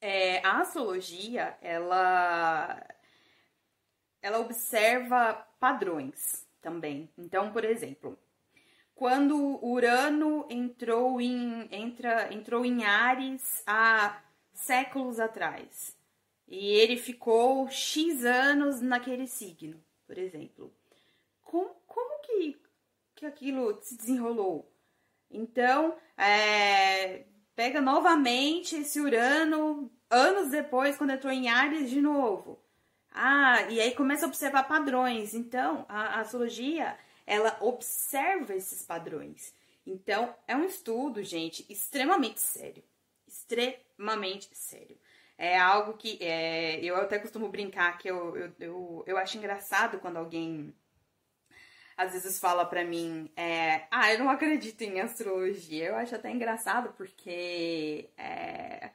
É, 0.00 0.38
a 0.46 0.60
astrologia, 0.60 1.58
ela, 1.60 2.80
ela 4.22 4.38
observa 4.38 5.34
padrões 5.58 6.46
também. 6.62 7.10
Então, 7.18 7.52
por 7.52 7.64
exemplo, 7.64 8.16
quando 8.94 9.58
Urano 9.64 10.46
entrou 10.48 11.20
em, 11.20 11.68
entra, 11.72 12.32
entrou 12.32 12.64
em 12.64 12.84
Ares 12.84 13.62
há 13.66 14.22
séculos 14.52 15.18
atrás, 15.18 15.96
e 16.50 16.66
ele 16.72 16.96
ficou 16.96 17.68
X 17.70 18.24
anos 18.24 18.80
naquele 18.80 19.28
signo, 19.28 19.80
por 20.04 20.18
exemplo. 20.18 20.74
Como, 21.40 21.70
como 21.86 22.20
que, 22.22 22.60
que 23.14 23.24
aquilo 23.24 23.78
se 23.80 23.96
desenrolou? 23.96 24.68
Então, 25.30 25.96
é, 26.18 27.24
pega 27.54 27.80
novamente 27.80 28.74
esse 28.74 29.00
Urano 29.00 29.92
anos 30.10 30.50
depois, 30.50 30.96
quando 30.96 31.10
entrou 31.10 31.32
em 31.32 31.48
Ares 31.48 31.88
de 31.88 32.00
novo. 32.00 32.60
Ah, 33.12 33.62
e 33.70 33.80
aí 33.80 33.94
começa 33.94 34.26
a 34.26 34.28
observar 34.28 34.64
padrões. 34.64 35.34
Então, 35.34 35.86
a, 35.88 36.18
astrologia, 36.20 36.98
ela 37.24 37.56
observa 37.60 38.56
esses 38.56 38.82
padrões. 38.82 39.54
Então, 39.86 40.34
é 40.48 40.56
um 40.56 40.64
estudo, 40.64 41.22
gente, 41.22 41.64
extremamente 41.68 42.40
sério. 42.40 42.82
Extremamente 43.26 44.48
sério. 44.52 44.98
É 45.42 45.58
algo 45.58 45.94
que 45.94 46.18
é, 46.20 46.84
eu 46.84 46.94
até 46.96 47.18
costumo 47.18 47.48
brincar 47.48 47.96
que 47.96 48.10
eu, 48.10 48.36
eu, 48.36 48.52
eu, 48.60 49.04
eu 49.06 49.16
acho 49.16 49.38
engraçado 49.38 49.98
quando 49.98 50.18
alguém 50.18 50.74
às 51.96 52.12
vezes 52.12 52.38
fala 52.38 52.66
pra 52.66 52.84
mim, 52.84 53.32
é, 53.34 53.86
ah, 53.90 54.12
eu 54.12 54.18
não 54.18 54.28
acredito 54.28 54.82
em 54.82 55.00
astrologia. 55.00 55.86
Eu 55.86 55.96
acho 55.96 56.14
até 56.14 56.30
engraçado 56.30 56.92
porque 56.92 58.10
é, 58.18 58.90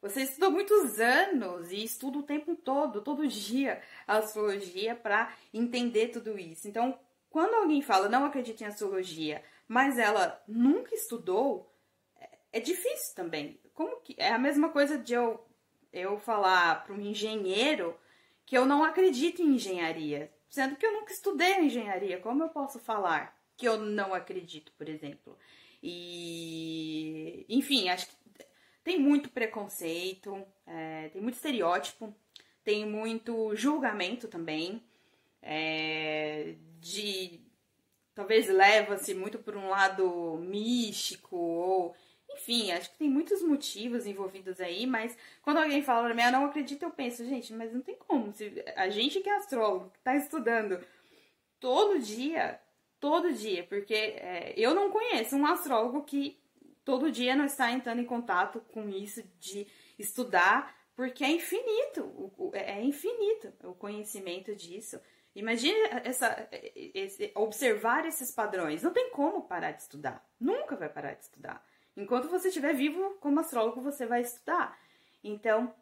você 0.00 0.22
estuda 0.22 0.48
muitos 0.48 0.98
anos 0.98 1.70
e 1.70 1.84
estuda 1.84 2.20
o 2.20 2.22
tempo 2.22 2.56
todo, 2.56 3.02
todo 3.02 3.28
dia, 3.28 3.82
a 4.06 4.16
astrologia 4.16 4.96
para 4.96 5.30
entender 5.52 6.08
tudo 6.08 6.38
isso. 6.38 6.66
Então, 6.66 6.98
quando 7.28 7.52
alguém 7.52 7.82
fala 7.82 8.08
não 8.08 8.24
acredita 8.24 8.64
em 8.64 8.66
astrologia, 8.66 9.44
mas 9.68 9.98
ela 9.98 10.42
nunca 10.48 10.94
estudou, 10.94 11.70
é, 12.18 12.28
é 12.52 12.60
difícil 12.60 13.14
também. 13.14 13.60
Como 13.74 14.00
que 14.00 14.14
é 14.16 14.30
a 14.30 14.38
mesma 14.38 14.70
coisa 14.70 14.96
de 14.96 15.12
eu 15.12 15.51
eu 15.92 16.18
falar 16.18 16.84
para 16.84 16.94
um 16.94 17.00
engenheiro 17.00 17.96
que 18.46 18.56
eu 18.56 18.64
não 18.64 18.82
acredito 18.84 19.42
em 19.42 19.54
engenharia? 19.54 20.32
Sendo 20.48 20.76
que 20.76 20.84
eu 20.84 20.92
nunca 20.92 21.12
estudei 21.12 21.60
engenharia, 21.60 22.18
como 22.18 22.42
eu 22.42 22.48
posso 22.48 22.78
falar 22.78 23.36
que 23.56 23.66
eu 23.66 23.78
não 23.78 24.12
acredito, 24.12 24.72
por 24.72 24.88
exemplo? 24.88 25.38
E, 25.82 27.46
enfim, 27.48 27.88
acho 27.88 28.08
que 28.08 28.16
tem 28.84 28.98
muito 28.98 29.30
preconceito, 29.30 30.44
é, 30.66 31.08
tem 31.10 31.22
muito 31.22 31.34
estereótipo, 31.34 32.14
tem 32.64 32.84
muito 32.86 33.54
julgamento 33.54 34.28
também, 34.28 34.82
é, 35.40 36.54
de 36.80 37.40
talvez 38.14 38.48
leva-se 38.48 39.14
muito 39.14 39.38
por 39.38 39.56
um 39.56 39.68
lado 39.68 40.36
místico 40.38 41.36
ou 41.36 41.96
enfim, 42.34 42.72
acho 42.72 42.90
que 42.90 42.98
tem 42.98 43.08
muitos 43.08 43.42
motivos 43.42 44.06
envolvidos 44.06 44.60
aí, 44.60 44.86
mas 44.86 45.16
quando 45.42 45.58
alguém 45.58 45.82
fala 45.82 46.06
pra 46.06 46.14
mim, 46.14 46.22
ah, 46.22 46.30
não 46.30 46.46
acredito, 46.46 46.82
eu 46.82 46.90
penso, 46.90 47.24
gente, 47.24 47.52
mas 47.52 47.72
não 47.72 47.80
tem 47.80 47.96
como. 47.96 48.32
Se 48.32 48.64
a 48.76 48.88
gente 48.88 49.20
que 49.20 49.28
é 49.28 49.36
astrólogo, 49.36 49.90
que 49.90 50.00
tá 50.00 50.16
estudando 50.16 50.84
todo 51.60 51.98
dia, 51.98 52.60
todo 52.98 53.32
dia, 53.32 53.64
porque 53.64 53.94
é, 53.94 54.54
eu 54.56 54.74
não 54.74 54.90
conheço 54.90 55.36
um 55.36 55.46
astrólogo 55.46 56.04
que 56.04 56.38
todo 56.84 57.10
dia 57.10 57.36
não 57.36 57.44
está 57.44 57.70
entrando 57.70 58.00
em 58.00 58.06
contato 58.06 58.60
com 58.72 58.88
isso 58.88 59.22
de 59.38 59.66
estudar, 59.98 60.74
porque 60.94 61.24
é 61.24 61.30
infinito, 61.30 62.32
é, 62.52 62.78
é 62.78 62.84
infinito 62.84 63.52
o 63.64 63.74
conhecimento 63.74 64.54
disso. 64.54 65.00
Imagine 65.34 65.78
essa, 66.04 66.48
esse, 66.74 67.32
observar 67.34 68.04
esses 68.04 68.30
padrões. 68.30 68.82
Não 68.82 68.92
tem 68.92 69.10
como 69.10 69.42
parar 69.42 69.72
de 69.72 69.82
estudar. 69.82 70.22
Nunca 70.38 70.76
vai 70.76 70.90
parar 70.90 71.14
de 71.14 71.22
estudar. 71.22 71.64
Enquanto 71.96 72.28
você 72.28 72.48
estiver 72.48 72.74
vivo 72.74 73.16
como 73.20 73.40
astrólogo, 73.40 73.80
você 73.80 74.06
vai 74.06 74.22
estudar. 74.22 74.78
Então, 75.22 75.72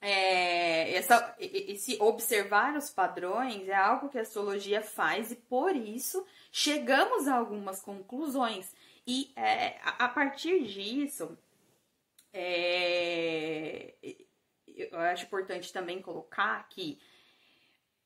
é, 0.00 0.94
essa, 0.94 1.36
esse 1.38 2.00
observar 2.00 2.76
os 2.76 2.88
padrões 2.88 3.68
é 3.68 3.74
algo 3.74 4.08
que 4.08 4.18
a 4.18 4.22
astrologia 4.22 4.80
faz 4.80 5.30
e 5.30 5.36
por 5.36 5.76
isso 5.76 6.26
chegamos 6.50 7.28
a 7.28 7.34
algumas 7.34 7.82
conclusões. 7.82 8.74
E 9.06 9.32
é, 9.36 9.78
a, 9.82 10.08
partir 10.08 10.64
disso, 10.64 11.36
é, 12.32 13.94
eu 14.74 14.98
acho 15.00 15.26
importante 15.26 15.72
também 15.72 16.00
colocar 16.00 16.66
que 16.68 16.98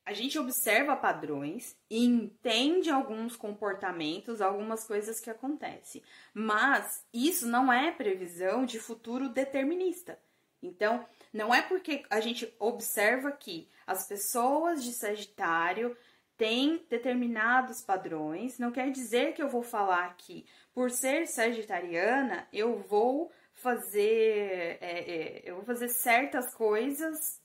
a 0.05 0.13
gente 0.13 0.37
observa 0.37 0.95
padrões 0.95 1.75
e 1.89 2.05
entende 2.05 2.91
alguns 2.91 3.35
comportamentos, 3.35 4.39
algumas 4.39 4.85
coisas 4.85 5.19
que 5.19 5.31
acontecem. 5.31 6.03
Mas 6.33 7.03
isso 7.11 7.47
não 7.47 7.73
é 7.73 7.91
previsão 7.91 8.65
de 8.65 8.79
futuro 8.79 9.27
determinista. 9.29 10.19
Então, 10.61 11.05
não 11.33 11.53
é 11.53 11.61
porque 11.61 12.05
a 12.09 12.19
gente 12.19 12.53
observa 12.59 13.31
que 13.31 13.67
as 13.85 14.07
pessoas 14.07 14.83
de 14.83 14.93
Sagitário 14.93 15.97
têm 16.37 16.85
determinados 16.89 17.81
padrões, 17.81 18.59
não 18.59 18.71
quer 18.71 18.91
dizer 18.91 19.33
que 19.33 19.41
eu 19.41 19.49
vou 19.49 19.63
falar 19.63 20.15
que, 20.17 20.45
por 20.73 20.91
ser 20.91 21.27
sagitariana, 21.27 22.47
eu 22.51 22.77
vou 22.77 23.31
fazer, 23.53 24.77
é, 24.81 24.99
é, 24.99 25.41
eu 25.45 25.55
vou 25.55 25.65
fazer 25.65 25.87
certas 25.87 26.53
coisas 26.53 27.41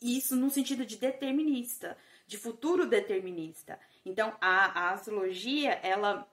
isso 0.00 0.36
no 0.36 0.50
sentido 0.50 0.84
de 0.84 0.96
determinista, 0.96 1.96
de 2.26 2.38
futuro 2.38 2.86
determinista. 2.86 3.78
Então, 4.04 4.36
a, 4.40 4.86
a 4.86 4.90
astrologia, 4.90 5.72
ela 5.82 6.26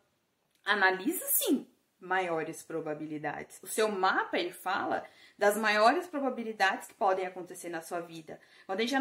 analisa 0.66 1.26
sim 1.28 1.68
maiores 2.00 2.62
probabilidades. 2.64 3.60
O 3.64 3.68
seu 3.68 3.90
mapa, 3.90 4.38
ele 4.38 4.52
fala 4.52 5.04
das 5.38 5.58
maiores 5.58 6.08
probabilidades 6.08 6.88
que 6.88 6.94
podem 6.94 7.26
acontecer 7.26 7.70
na 7.70 7.82
sua 7.82 8.00
vida. 8.02 8.40
Quando 8.66 8.80
a 8.80 8.86
gente 8.86 8.96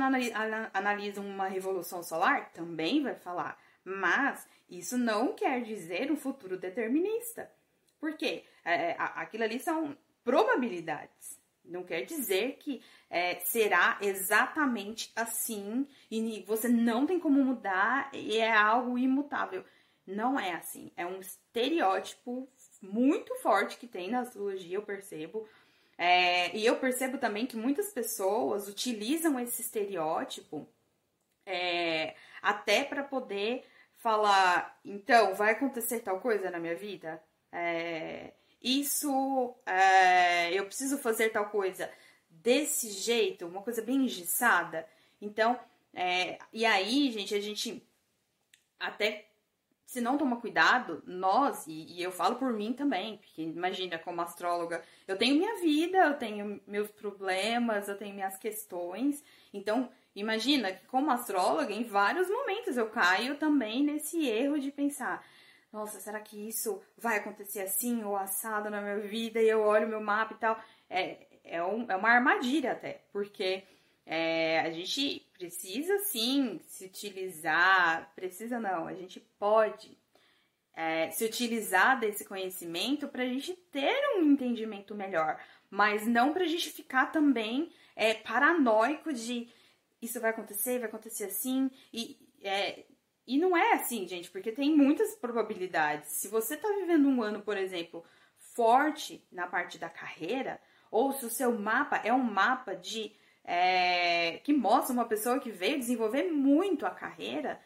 analisa 0.72 1.20
uma 1.20 1.46
revolução 1.46 2.02
solar, 2.02 2.50
também 2.52 3.02
vai 3.02 3.14
falar. 3.14 3.60
Mas 3.84 4.46
isso 4.68 4.96
não 4.96 5.34
quer 5.34 5.62
dizer 5.62 6.10
um 6.10 6.16
futuro 6.16 6.56
determinista. 6.58 7.50
Por 8.00 8.16
quê? 8.16 8.44
É, 8.64 8.90
é 8.90 8.96
aquilo 8.98 9.44
ali 9.44 9.60
são 9.60 9.96
probabilidades. 10.24 11.35
Não 11.66 11.82
quer 11.82 12.04
dizer 12.04 12.56
que 12.58 12.82
é, 13.10 13.36
será 13.40 13.98
exatamente 14.00 15.12
assim 15.14 15.86
e 16.10 16.42
você 16.46 16.68
não 16.68 17.06
tem 17.06 17.18
como 17.18 17.42
mudar 17.42 18.10
e 18.12 18.38
é 18.38 18.52
algo 18.52 18.98
imutável. 18.98 19.64
Não 20.06 20.38
é 20.38 20.54
assim. 20.54 20.92
É 20.96 21.04
um 21.04 21.20
estereótipo 21.20 22.48
muito 22.80 23.34
forte 23.36 23.76
que 23.76 23.86
tem 23.86 24.10
na 24.10 24.20
astrologia, 24.20 24.76
eu 24.76 24.82
percebo. 24.82 25.48
É, 25.98 26.54
e 26.56 26.64
eu 26.64 26.76
percebo 26.78 27.18
também 27.18 27.46
que 27.46 27.56
muitas 27.56 27.92
pessoas 27.92 28.68
utilizam 28.68 29.40
esse 29.40 29.62
estereótipo 29.62 30.68
é, 31.46 32.14
até 32.42 32.84
para 32.84 33.02
poder 33.02 33.64
falar, 33.96 34.78
então, 34.84 35.34
vai 35.34 35.52
acontecer 35.52 36.00
tal 36.00 36.20
coisa 36.20 36.50
na 36.50 36.58
minha 36.58 36.76
vida? 36.76 37.22
É, 37.50 38.32
isso, 38.62 39.54
é, 39.64 40.52
eu 40.52 40.66
preciso 40.66 40.98
fazer 40.98 41.30
tal 41.30 41.50
coisa 41.50 41.90
desse 42.28 42.90
jeito, 42.90 43.46
uma 43.46 43.62
coisa 43.62 43.82
bem 43.82 44.04
engessada. 44.04 44.86
Então, 45.20 45.58
é, 45.94 46.38
e 46.52 46.64
aí, 46.64 47.10
gente, 47.10 47.34
a 47.34 47.40
gente 47.40 47.82
até 48.78 49.26
se 49.86 50.00
não 50.00 50.18
toma 50.18 50.40
cuidado, 50.40 51.00
nós, 51.06 51.64
e, 51.68 51.86
e, 51.92 52.02
eu 52.02 52.10
falo 52.10 52.34
por 52.34 52.52
mim 52.52 52.72
também, 52.72 53.18
porque 53.18 53.40
imagina, 53.40 53.96
como 53.96 54.20
astróloga, 54.20 54.82
eu 55.06 55.16
tenho 55.16 55.36
minha 55.36 55.60
vida, 55.60 55.98
eu 55.98 56.14
tenho 56.14 56.60
meus 56.66 56.90
problemas, 56.90 57.88
eu 57.88 57.96
tenho 57.96 58.12
minhas 58.12 58.36
questões, 58.36 59.24
então 59.54 59.88
imagina 60.14 60.72
que 60.72 60.84
como 60.86 61.10
astróloga, 61.12 61.72
em 61.72 61.84
vários 61.84 62.28
momentos 62.28 62.76
eu 62.76 62.90
caio 62.90 63.36
também 63.36 63.84
nesse 63.84 64.26
erro 64.26 64.58
de 64.58 64.72
pensar, 64.72 65.24
nossa, 65.72 66.00
será 66.00 66.20
que 66.20 66.48
isso 66.48 66.80
vai 66.96 67.18
acontecer 67.18 67.60
assim 67.60 68.02
ou 68.04 68.16
assado 68.16 68.70
na 68.70 68.80
minha 68.80 69.00
vida? 69.00 69.42
E 69.42 69.48
eu 69.48 69.60
olho 69.60 69.88
meu 69.88 70.00
mapa 70.00 70.34
e 70.34 70.38
tal. 70.38 70.60
É, 70.88 71.26
é, 71.44 71.62
um, 71.62 71.90
é 71.90 71.96
uma 71.96 72.10
armadilha 72.10 72.72
até, 72.72 73.04
porque 73.12 73.64
é, 74.04 74.60
a 74.60 74.70
gente 74.70 75.26
precisa 75.32 75.98
sim 75.98 76.60
se 76.66 76.84
utilizar, 76.86 78.12
precisa 78.14 78.58
não, 78.60 78.86
a 78.86 78.94
gente 78.94 79.20
pode 79.38 79.98
é, 80.74 81.10
se 81.10 81.24
utilizar 81.24 81.98
desse 81.98 82.24
conhecimento 82.24 83.08
para 83.08 83.22
a 83.22 83.28
gente 83.28 83.52
ter 83.72 83.96
um 84.16 84.22
entendimento 84.22 84.94
melhor, 84.94 85.40
mas 85.70 86.06
não 86.06 86.32
para 86.32 86.44
a 86.44 86.48
gente 86.48 86.70
ficar 86.70 87.06
também 87.06 87.72
é, 87.96 88.14
paranoico 88.14 89.12
de 89.12 89.48
isso 90.00 90.20
vai 90.20 90.30
acontecer, 90.30 90.78
vai 90.78 90.88
acontecer 90.88 91.24
assim, 91.24 91.70
e, 91.92 92.16
é, 92.42 92.84
e 93.26 93.38
não 93.38 93.56
é 93.56 93.72
assim, 93.72 94.06
gente, 94.06 94.30
porque 94.30 94.52
tem 94.52 94.74
muitas 94.74 95.14
probabilidades. 95.16 96.10
Se 96.10 96.28
você 96.28 96.54
está 96.54 96.68
vivendo 96.68 97.08
um 97.08 97.22
ano, 97.22 97.42
por 97.42 97.56
exemplo, 97.56 98.04
forte 98.54 99.26
na 99.32 99.46
parte 99.46 99.78
da 99.78 99.88
carreira, 99.88 100.60
ou 100.90 101.12
se 101.12 101.26
o 101.26 101.30
seu 101.30 101.52
mapa 101.58 102.00
é 102.04 102.12
um 102.12 102.22
mapa 102.22 102.74
de 102.74 103.12
é, 103.44 104.38
que 104.38 104.52
mostra 104.52 104.92
uma 104.92 105.04
pessoa 105.04 105.40
que 105.40 105.50
veio 105.50 105.78
desenvolver 105.78 106.30
muito 106.30 106.86
a 106.86 106.90
carreira, 106.90 107.60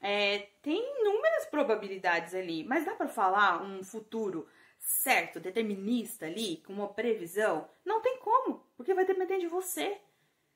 é, 0.00 0.48
tem 0.62 1.00
inúmeras 1.00 1.46
probabilidades 1.46 2.34
ali, 2.34 2.62
mas 2.64 2.84
dá 2.84 2.94
para 2.94 3.08
falar 3.08 3.62
um 3.62 3.82
futuro 3.82 4.46
certo, 4.78 5.40
determinista 5.40 6.26
ali, 6.26 6.62
com 6.66 6.72
uma 6.72 6.88
previsão? 6.88 7.68
Não 7.84 8.00
tem 8.00 8.18
como, 8.18 8.64
porque 8.76 8.94
vai 8.94 9.04
depender 9.04 9.38
de 9.38 9.46
você. 9.46 9.98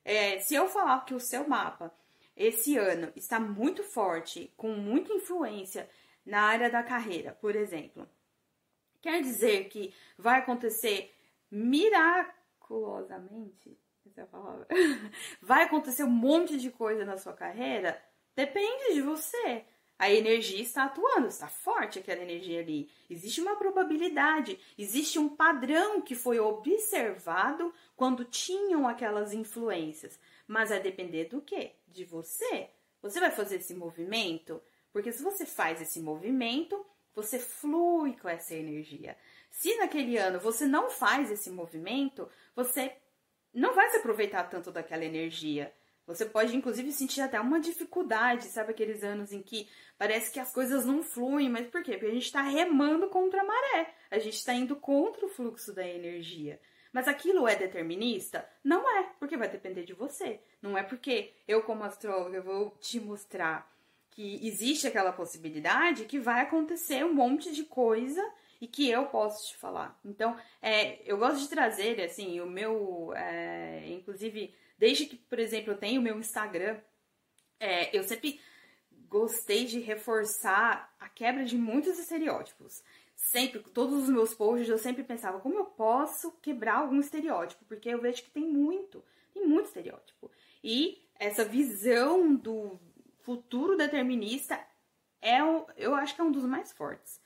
É, 0.05 0.39
se 0.39 0.55
eu 0.55 0.67
falar 0.67 1.05
que 1.05 1.13
o 1.13 1.19
seu 1.19 1.47
mapa 1.47 1.93
esse 2.35 2.77
ano 2.77 3.11
está 3.15 3.39
muito 3.39 3.83
forte, 3.83 4.51
com 4.57 4.73
muita 4.73 5.13
influência 5.13 5.89
na 6.25 6.41
área 6.41 6.69
da 6.69 6.83
carreira, 6.83 7.31
por 7.41 7.55
exemplo, 7.55 8.05
quer 9.01 9.21
dizer 9.21 9.69
que 9.69 9.93
vai 10.17 10.39
acontecer 10.39 11.15
miraculosamente 11.49 13.79
essa 14.11 14.21
é 14.21 14.25
palavra. 14.25 14.67
Vai 15.41 15.63
acontecer 15.63 16.03
um 16.03 16.09
monte 16.09 16.57
de 16.57 16.69
coisa 16.69 17.05
na 17.05 17.17
sua 17.17 17.33
carreira? 17.33 18.01
Depende 18.35 18.93
de 18.93 19.01
você. 19.01 19.63
A 19.97 20.11
energia 20.11 20.61
está 20.61 20.85
atuando, 20.85 21.27
está 21.27 21.47
forte 21.47 21.99
aquela 21.99 22.23
energia 22.23 22.59
ali. 22.59 22.89
Existe 23.07 23.39
uma 23.39 23.55
probabilidade, 23.55 24.59
existe 24.75 25.19
um 25.19 25.29
padrão 25.29 26.01
que 26.01 26.15
foi 26.15 26.39
observado 26.39 27.71
quando 27.95 28.25
tinham 28.25 28.87
aquelas 28.87 29.31
influências. 29.31 30.19
Mas 30.51 30.67
vai 30.67 30.81
depender 30.81 31.29
do 31.29 31.41
quê? 31.41 31.71
De 31.87 32.03
você. 32.03 32.69
Você 33.01 33.21
vai 33.21 33.31
fazer 33.31 33.55
esse 33.55 33.73
movimento? 33.73 34.61
Porque 34.91 35.09
se 35.13 35.23
você 35.23 35.45
faz 35.45 35.81
esse 35.81 36.01
movimento, 36.01 36.85
você 37.15 37.39
flui 37.39 38.17
com 38.17 38.27
essa 38.27 38.53
energia. 38.53 39.15
Se 39.49 39.73
naquele 39.77 40.17
ano 40.17 40.41
você 40.41 40.65
não 40.65 40.89
faz 40.89 41.31
esse 41.31 41.49
movimento, 41.49 42.29
você 42.53 42.93
não 43.53 43.73
vai 43.73 43.91
se 43.91 43.97
aproveitar 43.99 44.43
tanto 44.49 44.73
daquela 44.73 45.05
energia. 45.05 45.73
Você 46.05 46.25
pode, 46.25 46.53
inclusive, 46.53 46.91
sentir 46.91 47.21
até 47.21 47.39
uma 47.39 47.61
dificuldade, 47.61 48.43
sabe? 48.47 48.71
Aqueles 48.71 49.05
anos 49.05 49.31
em 49.31 49.41
que 49.41 49.69
parece 49.97 50.33
que 50.33 50.39
as 50.41 50.51
coisas 50.51 50.83
não 50.83 51.01
fluem, 51.01 51.47
mas 51.47 51.67
por 51.67 51.81
quê? 51.81 51.93
Porque 51.93 52.07
a 52.07 52.13
gente 52.13 52.25
está 52.25 52.41
remando 52.41 53.07
contra 53.07 53.39
a 53.39 53.45
maré, 53.45 53.95
a 54.09 54.19
gente 54.19 54.35
está 54.35 54.53
indo 54.53 54.75
contra 54.75 55.25
o 55.25 55.29
fluxo 55.29 55.73
da 55.73 55.87
energia. 55.87 56.59
Mas 56.91 57.07
aquilo 57.07 57.47
é 57.47 57.55
determinista? 57.55 58.47
Não 58.63 58.89
é, 58.97 59.03
porque 59.19 59.37
vai 59.37 59.49
depender 59.49 59.83
de 59.83 59.93
você. 59.93 60.41
Não 60.61 60.77
é 60.77 60.83
porque 60.83 61.33
eu, 61.47 61.63
como 61.63 61.83
astróloga, 61.83 62.41
vou 62.41 62.71
te 62.79 62.99
mostrar 62.99 63.71
que 64.11 64.45
existe 64.45 64.87
aquela 64.87 65.13
possibilidade 65.13 66.05
que 66.05 66.19
vai 66.19 66.41
acontecer 66.41 67.05
um 67.05 67.13
monte 67.13 67.53
de 67.53 67.63
coisa 67.63 68.21
e 68.59 68.67
que 68.67 68.89
eu 68.89 69.05
posso 69.05 69.47
te 69.47 69.57
falar. 69.57 69.99
Então, 70.03 70.37
é, 70.61 71.01
eu 71.09 71.17
gosto 71.17 71.39
de 71.39 71.49
trazer, 71.49 71.99
assim, 72.01 72.39
o 72.41 72.45
meu. 72.45 73.13
É, 73.15 73.87
inclusive, 73.87 74.53
desde 74.77 75.05
que, 75.05 75.15
por 75.15 75.39
exemplo, 75.39 75.71
eu 75.71 75.77
tenho 75.77 76.01
o 76.01 76.03
meu 76.03 76.19
Instagram, 76.19 76.77
é, 77.59 77.95
eu 77.97 78.03
sempre 78.03 78.39
gostei 79.07 79.65
de 79.65 79.79
reforçar 79.79 80.93
a 80.99 81.09
quebra 81.09 81.43
de 81.43 81.57
muitos 81.57 81.99
estereótipos. 81.99 82.81
Sempre, 83.21 83.59
todos 83.59 84.03
os 84.03 84.09
meus 84.09 84.33
posts, 84.33 84.67
eu 84.67 84.77
sempre 84.77 85.03
pensava 85.03 85.39
como 85.39 85.55
eu 85.55 85.65
posso 85.65 86.31
quebrar 86.41 86.79
algum 86.79 86.99
estereótipo, 86.99 87.63
porque 87.65 87.87
eu 87.87 88.01
vejo 88.01 88.23
que 88.23 88.31
tem 88.31 88.43
muito, 88.43 89.03
tem 89.33 89.47
muito 89.47 89.67
estereótipo. 89.67 90.29
E 90.63 91.07
essa 91.17 91.45
visão 91.45 92.35
do 92.35 92.79
futuro 93.19 93.77
determinista 93.77 94.59
é, 95.21 95.37
eu 95.77 95.93
acho 95.93 96.15
que 96.15 96.19
é 96.19 96.23
um 96.23 96.31
dos 96.31 96.43
mais 96.43 96.73
fortes. 96.73 97.21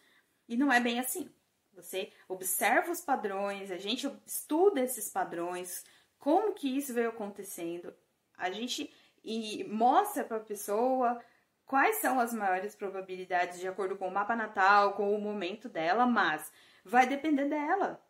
E 0.48 0.58
não 0.58 0.72
é 0.72 0.82
bem 0.82 1.00
assim. 1.00 1.30
Você 1.74 2.12
observa 2.28 2.92
os 2.92 3.02
padrões, 3.02 3.72
a 3.72 3.78
gente 3.78 4.08
estuda 4.26 4.82
esses 4.82 5.10
padrões, 5.10 5.84
como 6.20 6.54
que 6.54 6.78
isso 6.78 6.94
veio 6.94 7.10
acontecendo, 7.10 7.94
a 8.38 8.52
gente 8.52 8.94
e 9.24 9.64
mostra 9.64 10.24
para 10.24 10.38
a 10.38 10.42
pessoa 10.42 11.20
quais 11.66 11.98
são 11.98 12.20
as 12.20 12.34
maiores 12.34 12.76
probabilidades 12.76 13.60
de 13.60 13.68
acordo 13.68 13.96
com 13.96 14.08
o 14.08 14.14
mapa 14.14 14.36
natal, 14.36 14.94
com 14.94 15.14
o 15.14 15.22
momento 15.22 15.68
dela, 15.68 16.06
mas 16.06 16.52
vai 16.84 17.08
depender 17.08 17.46
dela. 17.46 18.02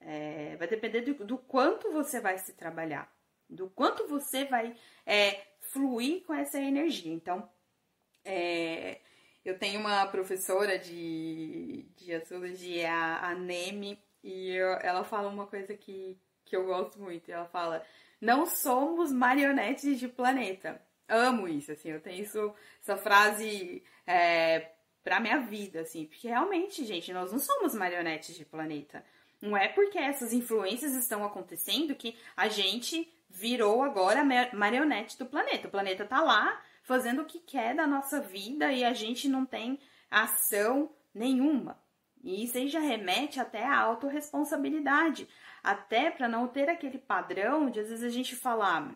É, 0.00 0.56
vai 0.56 0.68
depender 0.68 1.00
do, 1.00 1.24
do, 1.24 1.38
quanto 1.38 1.90
você 1.90 2.20
vai 2.20 2.36
se 2.36 2.52
trabalhar, 2.52 3.10
do 3.48 3.70
quanto 3.70 4.06
você 4.06 4.44
vai 4.44 4.76
é, 5.06 5.40
fluir 5.60 6.24
com 6.24 6.34
essa 6.34 6.60
energia. 6.60 7.12
Então, 7.12 7.48
é, 8.22 9.00
eu 9.44 9.58
tenho 9.58 9.80
uma 9.80 10.06
professora 10.06 10.78
de, 10.78 11.86
de 11.96 12.12
astrologia, 12.12 12.92
a 12.92 13.34
Neme, 13.34 13.98
e 14.22 14.50
eu, 14.50 14.72
ela 14.80 15.04
fala 15.04 15.28
uma 15.28 15.46
coisa 15.46 15.74
que, 15.74 16.18
que 16.44 16.56
eu 16.56 16.66
gosto 16.66 17.00
muito. 17.00 17.30
Ela 17.30 17.46
fala: 17.46 17.84
não 18.20 18.46
somos 18.46 19.12
marionetes 19.12 19.98
de 19.98 20.08
planeta. 20.08 20.80
Amo 21.08 21.46
isso, 21.46 21.72
assim, 21.72 21.90
eu 21.90 22.00
tenho 22.00 22.22
isso, 22.22 22.54
essa 22.80 22.96
frase 22.96 23.82
é, 24.06 24.70
pra 25.02 25.20
minha 25.20 25.40
vida, 25.40 25.80
assim, 25.80 26.06
porque 26.06 26.28
realmente, 26.28 26.84
gente, 26.84 27.12
nós 27.12 27.30
não 27.30 27.38
somos 27.38 27.74
marionetes 27.74 28.34
de 28.34 28.44
planeta. 28.44 29.04
Não 29.40 29.56
é 29.56 29.68
porque 29.68 29.98
essas 29.98 30.32
influências 30.32 30.94
estão 30.94 31.24
acontecendo 31.24 31.94
que 31.94 32.16
a 32.34 32.48
gente 32.48 33.12
virou 33.28 33.82
agora 33.82 34.24
marionete 34.54 35.18
do 35.18 35.26
planeta. 35.26 35.68
O 35.68 35.70
planeta 35.70 36.06
tá 36.06 36.22
lá 36.22 36.62
fazendo 36.82 37.22
o 37.22 37.26
que 37.26 37.40
quer 37.40 37.74
da 37.74 37.86
nossa 37.86 38.20
vida 38.20 38.72
e 38.72 38.84
a 38.84 38.94
gente 38.94 39.28
não 39.28 39.44
tem 39.44 39.78
ação 40.10 40.90
nenhuma. 41.12 41.78
E 42.22 42.44
isso 42.44 42.56
aí 42.56 42.68
já 42.68 42.80
remete 42.80 43.38
até 43.38 43.64
à 43.64 43.78
autorresponsabilidade, 43.80 45.28
até 45.62 46.10
para 46.10 46.26
não 46.26 46.48
ter 46.48 46.70
aquele 46.70 46.96
padrão 46.96 47.68
de 47.68 47.80
às 47.80 47.90
vezes 47.90 48.04
a 48.04 48.08
gente 48.08 48.34
falar, 48.34 48.94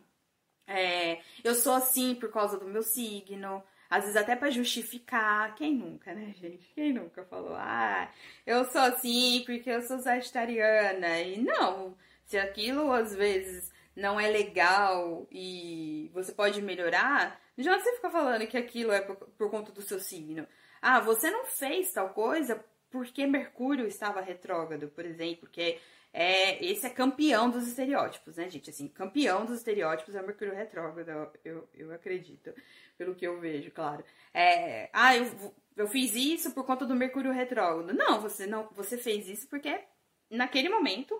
é, 0.69 1.21
eu 1.43 1.55
sou 1.55 1.73
assim 1.73 2.15
por 2.15 2.31
causa 2.31 2.59
do 2.59 2.67
meu 2.67 2.83
signo, 2.83 3.63
às 3.89 4.03
vezes 4.03 4.17
até 4.17 4.37
para 4.37 4.51
justificar. 4.51 5.55
Quem 5.55 5.75
nunca, 5.75 6.15
né, 6.15 6.35
gente? 6.37 6.71
Quem 6.75 6.93
nunca 6.93 7.25
falou, 7.25 7.55
ah, 7.57 8.11
eu 8.47 8.65
sou 8.67 8.83
assim 8.83 9.43
porque 9.47 9.71
eu 9.71 9.83
sou 9.83 9.99
sagitariana? 9.99 11.21
E 11.21 11.39
não, 11.39 11.97
se 12.27 12.39
aquilo 12.39 12.93
às 12.93 13.15
vezes 13.15 13.73
não 13.97 14.21
é 14.21 14.29
legal 14.29 15.27
e 15.33 16.11
você 16.13 16.33
pode 16.33 16.61
melhorar, 16.63 17.41
já 17.57 17.79
você 17.79 17.97
fica 17.97 18.11
falando 18.11 18.47
que 18.47 18.57
aquilo 18.57 18.93
é 18.93 19.01
por, 19.01 19.17
por 19.17 19.51
conta 19.51 19.73
do 19.73 19.83
seu 19.83 19.99
signo. 19.99 20.47
Ah, 20.81 21.01
você 21.01 21.31
não 21.31 21.47
fez 21.47 21.93
tal 21.93 22.11
coisa 22.11 22.63
porque 22.91 23.27
Mercúrio 23.27 23.87
estava 23.87 24.21
retrógrado, 24.21 24.89
por 24.89 25.05
exemplo, 25.05 25.41
porque 25.41 25.81
é, 26.21 26.65
esse 26.65 26.85
é 26.85 26.91
campeão 26.91 27.49
dos 27.49 27.69
estereótipos, 27.69 28.39
né, 28.39 28.51
gente? 28.51 28.69
Assim, 28.69 28.89
campeão 28.89 29.45
dos 29.45 29.59
estereótipos 29.59 30.17
é 30.17 30.21
Mercúrio 30.21 30.53
retrógrado, 30.53 31.31
eu, 31.45 31.69
eu 31.73 31.95
acredito, 31.95 32.53
pelo 32.97 33.15
que 33.15 33.25
eu 33.25 33.39
vejo, 33.39 33.71
claro. 33.71 34.05
É, 34.35 34.91
ah, 34.93 35.17
eu, 35.17 35.55
eu 35.77 35.87
fiz 35.87 36.17
isso 36.17 36.51
por 36.51 36.67
conta 36.67 36.85
do 36.85 36.97
Mercúrio 36.97 37.31
retrógrado. 37.31 37.97
Não, 37.97 38.21
você 38.21 38.49
não, 38.49 38.69
você 38.73 38.99
fez 38.99 39.29
isso 39.29 39.47
porque 39.47 39.81
naquele 40.29 40.69
momento 40.69 41.17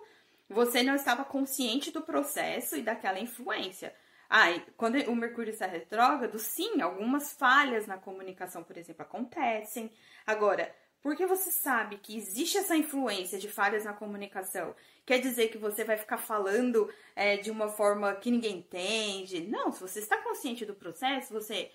você 0.49 0.83
não 0.83 0.95
estava 0.95 1.23
consciente 1.23 1.91
do 1.91 2.01
processo 2.01 2.75
e 2.75 2.81
daquela 2.81 3.21
influência. 3.21 3.95
Ah, 4.29 4.51
e 4.51 4.59
quando 4.75 4.97
o 5.09 5.15
Mercúrio 5.15 5.51
está 5.51 5.65
retrógrado, 5.65 6.37
sim, 6.37 6.81
algumas 6.81 7.31
falhas 7.31 7.87
na 7.87 7.97
comunicação, 7.97 8.65
por 8.65 8.77
exemplo, 8.77 9.03
acontecem. 9.03 9.93
Agora, 10.27 10.69
porque 11.01 11.25
você 11.25 11.49
sabe 11.51 11.97
que 11.97 12.17
existe 12.17 12.57
essa 12.57 12.75
influência 12.75 13.39
de 13.39 13.47
falhas 13.47 13.85
na 13.85 13.93
comunicação, 13.93 14.75
quer 15.05 15.19
dizer 15.19 15.49
que 15.49 15.57
você 15.57 15.83
vai 15.83 15.97
ficar 15.97 16.17
falando 16.17 16.91
é, 17.15 17.37
de 17.37 17.49
uma 17.49 17.69
forma 17.69 18.13
que 18.15 18.29
ninguém 18.29 18.57
entende? 18.57 19.47
Não, 19.47 19.71
se 19.71 19.81
você 19.81 19.99
está 19.99 20.17
consciente 20.17 20.65
do 20.65 20.73
processo, 20.73 21.33
você 21.33 21.71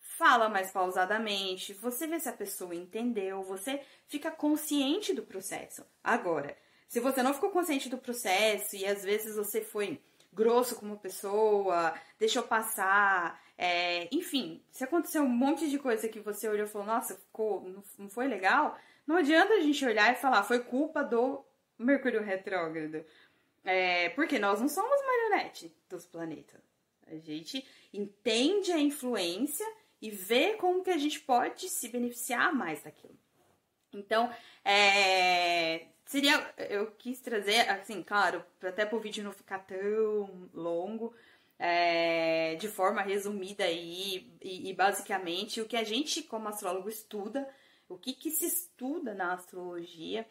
fala 0.00 0.48
mais 0.48 0.70
pausadamente, 0.70 1.72
você 1.72 2.06
vê 2.06 2.18
se 2.20 2.28
a 2.28 2.32
pessoa 2.32 2.74
entendeu, 2.74 3.42
você 3.42 3.80
fica 4.06 4.30
consciente 4.30 5.14
do 5.14 5.22
processo. 5.22 5.84
Agora, 6.02 6.56
se 6.88 7.00
você 7.00 7.22
não 7.22 7.32
ficou 7.32 7.50
consciente 7.50 7.88
do 7.88 7.96
processo 7.96 8.76
e 8.76 8.84
às 8.84 9.04
vezes 9.04 9.36
você 9.36 9.62
foi 9.62 10.00
grosso 10.32 10.76
com 10.76 10.86
uma 10.86 10.96
pessoa, 10.96 11.94
deixou 12.18 12.42
passar, 12.42 13.40
é, 13.58 14.08
enfim, 14.14 14.64
se 14.70 14.84
aconteceu 14.84 15.22
um 15.22 15.28
monte 15.28 15.68
de 15.68 15.78
coisa 15.78 16.08
que 16.08 16.20
você 16.20 16.48
olhou 16.48 16.66
e 16.66 16.70
falou, 16.70 16.86
nossa, 16.86 17.16
ficou, 17.16 17.68
não 17.98 18.08
foi 18.08 18.26
legal, 18.28 18.78
não 19.06 19.16
adianta 19.16 19.54
a 19.54 19.60
gente 19.60 19.84
olhar 19.84 20.12
e 20.12 20.16
falar, 20.16 20.42
foi 20.42 20.60
culpa 20.60 21.02
do 21.02 21.44
Mercúrio 21.78 22.22
retrógrado. 22.22 23.04
É, 23.64 24.08
porque 24.10 24.38
nós 24.38 24.60
não 24.60 24.68
somos 24.68 25.00
marionete 25.04 25.74
dos 25.88 26.06
planetas. 26.06 26.60
A 27.06 27.16
gente 27.16 27.66
entende 27.92 28.72
a 28.72 28.78
influência 28.78 29.66
e 30.00 30.10
vê 30.10 30.54
como 30.54 30.82
que 30.82 30.90
a 30.90 30.96
gente 30.96 31.20
pode 31.20 31.68
se 31.68 31.88
beneficiar 31.88 32.54
mais 32.54 32.82
daquilo. 32.82 33.18
Então, 33.92 34.32
é, 34.64 35.88
seria, 36.10 36.52
eu 36.68 36.90
quis 36.98 37.20
trazer, 37.20 37.70
assim, 37.70 38.02
claro, 38.02 38.44
até 38.60 38.84
para 38.84 38.96
o 38.96 39.00
vídeo 39.00 39.22
não 39.22 39.30
ficar 39.30 39.60
tão 39.60 40.50
longo, 40.52 41.14
é, 41.56 42.56
de 42.56 42.66
forma 42.66 43.00
resumida 43.00 43.62
aí, 43.62 44.28
e, 44.42 44.70
e, 44.70 44.74
basicamente 44.74 45.60
o 45.60 45.66
que 45.66 45.76
a 45.76 45.84
gente, 45.84 46.24
como 46.24 46.48
astrólogo, 46.48 46.88
estuda, 46.88 47.48
o 47.88 47.96
que, 47.96 48.12
que 48.12 48.28
se 48.32 48.44
estuda 48.44 49.14
na 49.14 49.34
astrologia, 49.34 50.26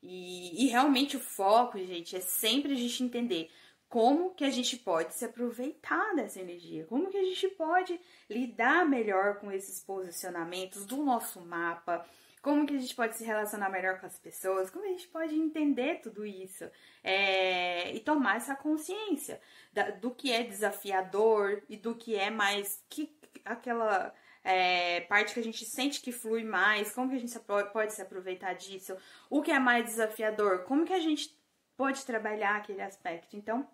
e, 0.00 0.66
e 0.66 0.68
realmente 0.68 1.16
o 1.16 1.20
foco, 1.20 1.78
gente, 1.78 2.14
é 2.14 2.20
sempre 2.20 2.72
a 2.72 2.76
gente 2.76 3.02
entender 3.02 3.50
como 3.88 4.34
que 4.34 4.44
a 4.44 4.50
gente 4.50 4.76
pode 4.76 5.14
se 5.14 5.24
aproveitar 5.24 6.14
dessa 6.14 6.40
energia, 6.40 6.86
como 6.86 7.10
que 7.10 7.18
a 7.18 7.24
gente 7.24 7.48
pode 7.48 8.00
lidar 8.30 8.88
melhor 8.88 9.40
com 9.40 9.50
esses 9.50 9.80
posicionamentos 9.80 10.86
do 10.86 10.98
nosso 10.98 11.40
mapa, 11.40 12.06
como 12.44 12.66
que 12.66 12.76
a 12.76 12.78
gente 12.78 12.94
pode 12.94 13.16
se 13.16 13.24
relacionar 13.24 13.70
melhor 13.70 13.98
com 13.98 14.04
as 14.04 14.18
pessoas, 14.18 14.68
como 14.68 14.84
a 14.84 14.88
gente 14.88 15.08
pode 15.08 15.34
entender 15.34 16.02
tudo 16.02 16.26
isso? 16.26 16.70
É, 17.02 17.90
e 17.94 18.00
tomar 18.00 18.36
essa 18.36 18.54
consciência 18.54 19.40
da, 19.72 19.88
do 19.92 20.10
que 20.10 20.30
é 20.30 20.42
desafiador 20.42 21.62
e 21.70 21.76
do 21.78 21.94
que 21.94 22.14
é 22.14 22.28
mais 22.28 22.84
que 22.90 23.16
aquela 23.46 24.14
é, 24.44 25.00
parte 25.00 25.32
que 25.32 25.40
a 25.40 25.42
gente 25.42 25.64
sente 25.64 26.02
que 26.02 26.12
flui 26.12 26.44
mais, 26.44 26.92
como 26.92 27.08
que 27.08 27.16
a 27.16 27.18
gente 27.18 27.34
pode 27.72 27.94
se 27.94 28.02
aproveitar 28.02 28.52
disso, 28.52 28.94
o 29.30 29.40
que 29.40 29.50
é 29.50 29.58
mais 29.58 29.86
desafiador, 29.86 30.64
como 30.64 30.84
que 30.84 30.92
a 30.92 31.00
gente 31.00 31.34
pode 31.78 32.04
trabalhar 32.04 32.56
aquele 32.56 32.82
aspecto. 32.82 33.38
Então, 33.38 33.66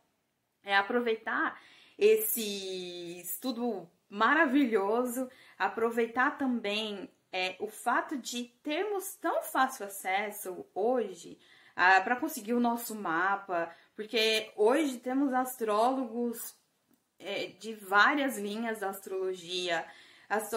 é 0.62 0.76
aproveitar 0.76 1.60
esse 1.98 3.18
estudo 3.18 3.90
maravilhoso, 4.08 5.28
aproveitar 5.58 6.38
também 6.38 7.10
é, 7.32 7.56
o 7.60 7.68
fato 7.68 8.16
de 8.16 8.44
termos 8.62 9.14
tão 9.16 9.42
fácil 9.42 9.86
acesso 9.86 10.66
hoje 10.74 11.38
ah, 11.76 12.00
para 12.00 12.16
conseguir 12.16 12.54
o 12.54 12.60
nosso 12.60 12.94
mapa, 12.94 13.74
porque 13.94 14.52
hoje 14.56 14.98
temos 14.98 15.32
astrólogos 15.32 16.54
é, 17.18 17.46
de 17.58 17.74
várias 17.74 18.36
linhas 18.38 18.80
da 18.80 18.90
astrologia, 18.90 19.84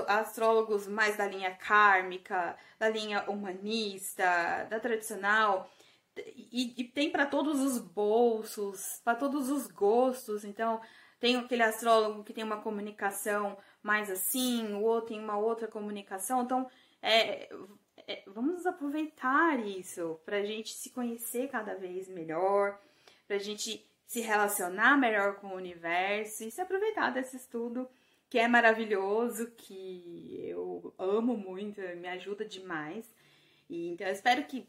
astrólogos 0.08 0.88
mais 0.88 1.18
da 1.18 1.28
linha 1.28 1.52
kármica, 1.56 2.58
da 2.80 2.90
linha 2.90 3.24
humanista, 3.30 4.68
da 4.70 4.80
tradicional, 4.80 5.70
e, 6.16 6.74
e 6.78 6.84
tem 6.84 7.10
para 7.12 7.26
todos 7.26 7.60
os 7.60 7.80
bolsos, 7.80 9.02
para 9.04 9.16
todos 9.16 9.50
os 9.50 9.68
gostos. 9.68 10.44
Então, 10.44 10.80
tem 11.20 11.38
aquele 11.38 11.64
astrólogo 11.64 12.24
que 12.24 12.34
tem 12.34 12.44
uma 12.44 12.62
comunicação 12.62 13.58
mais 13.84 14.10
assim, 14.10 14.74
o 14.74 14.82
outro 14.82 15.10
tem 15.10 15.19
uma 15.19 15.38
outra 15.38 15.67
comunicação. 15.67 16.43
Então, 16.43 16.67
é, 17.02 17.50
é, 18.08 18.24
vamos 18.28 18.65
aproveitar 18.65 19.60
isso 19.60 20.19
para 20.26 20.38
a 20.38 20.43
gente 20.43 20.74
se 20.74 20.89
conhecer 20.89 21.50
cada 21.50 21.76
vez 21.76 22.08
melhor, 22.08 22.80
para 23.28 23.36
a 23.36 23.39
gente 23.39 23.86
se 24.08 24.22
relacionar 24.22 24.98
melhor 24.98 25.36
com 25.36 25.48
o 25.48 25.56
universo 25.56 26.43
e 26.43 26.52
se 26.52 26.62
aproveitar 26.62 27.10
desse 27.12 27.36
estudo 27.36 27.89
que 28.30 28.39
é 28.39 28.48
maravilhoso, 28.48 29.52
que 29.52 30.43
eu 30.48 30.91
amo 30.98 31.38
muito, 31.38 31.80
me 31.98 32.08
ajuda 32.08 32.43
demais. 32.43 33.06
E, 33.69 33.89
então, 33.89 34.08
eu 34.08 34.13
espero 34.13 34.43
que 34.46 34.67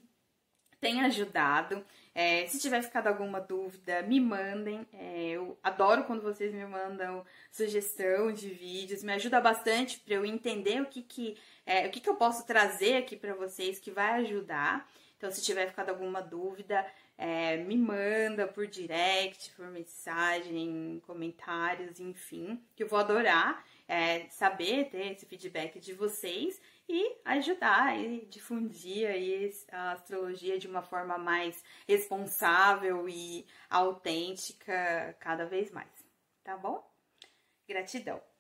tenha 0.84 1.06
ajudado. 1.06 1.82
É, 2.14 2.46
se 2.46 2.60
tiver 2.60 2.82
ficado 2.82 3.06
alguma 3.06 3.40
dúvida, 3.40 4.02
me 4.02 4.20
mandem. 4.20 4.86
É, 4.92 5.30
eu 5.30 5.56
adoro 5.62 6.04
quando 6.04 6.20
vocês 6.20 6.52
me 6.52 6.66
mandam 6.66 7.24
sugestão 7.50 8.30
de 8.30 8.50
vídeos, 8.50 9.02
me 9.02 9.14
ajuda 9.14 9.40
bastante 9.40 9.98
para 10.00 10.14
eu 10.14 10.26
entender 10.26 10.82
o 10.82 10.86
que, 10.86 11.00
que, 11.00 11.38
é, 11.64 11.86
o 11.86 11.90
que, 11.90 12.00
que 12.00 12.08
eu 12.08 12.16
posso 12.16 12.46
trazer 12.46 12.98
aqui 12.98 13.16
para 13.16 13.34
vocês 13.34 13.78
que 13.78 13.90
vai 13.90 14.20
ajudar. 14.20 14.86
Então, 15.16 15.30
se 15.30 15.42
tiver 15.42 15.68
ficado 15.68 15.88
alguma 15.88 16.20
dúvida, 16.20 16.86
é, 17.16 17.56
me 17.56 17.78
manda 17.78 18.46
por 18.46 18.66
direct, 18.66 19.52
por 19.52 19.68
mensagem, 19.68 21.00
comentários, 21.06 21.98
enfim, 21.98 22.62
que 22.76 22.82
eu 22.82 22.88
vou 22.88 22.98
adorar 22.98 23.64
é, 23.88 24.26
saber, 24.30 24.90
ter 24.90 25.12
esse 25.12 25.26
feedback 25.26 25.78
de 25.78 25.92
vocês 25.92 26.60
e 26.88 27.20
ajudar 27.24 27.98
e 27.98 28.26
difundir 28.26 29.08
aí 29.08 29.50
a 29.72 29.92
astrologia 29.92 30.58
de 30.58 30.68
uma 30.68 30.82
forma 30.82 31.16
mais 31.18 31.62
responsável 31.88 33.08
e 33.08 33.46
autêntica 33.70 35.16
cada 35.20 35.46
vez 35.46 35.70
mais, 35.70 35.90
tá 36.42 36.56
bom? 36.56 36.84
Gratidão! 37.66 38.33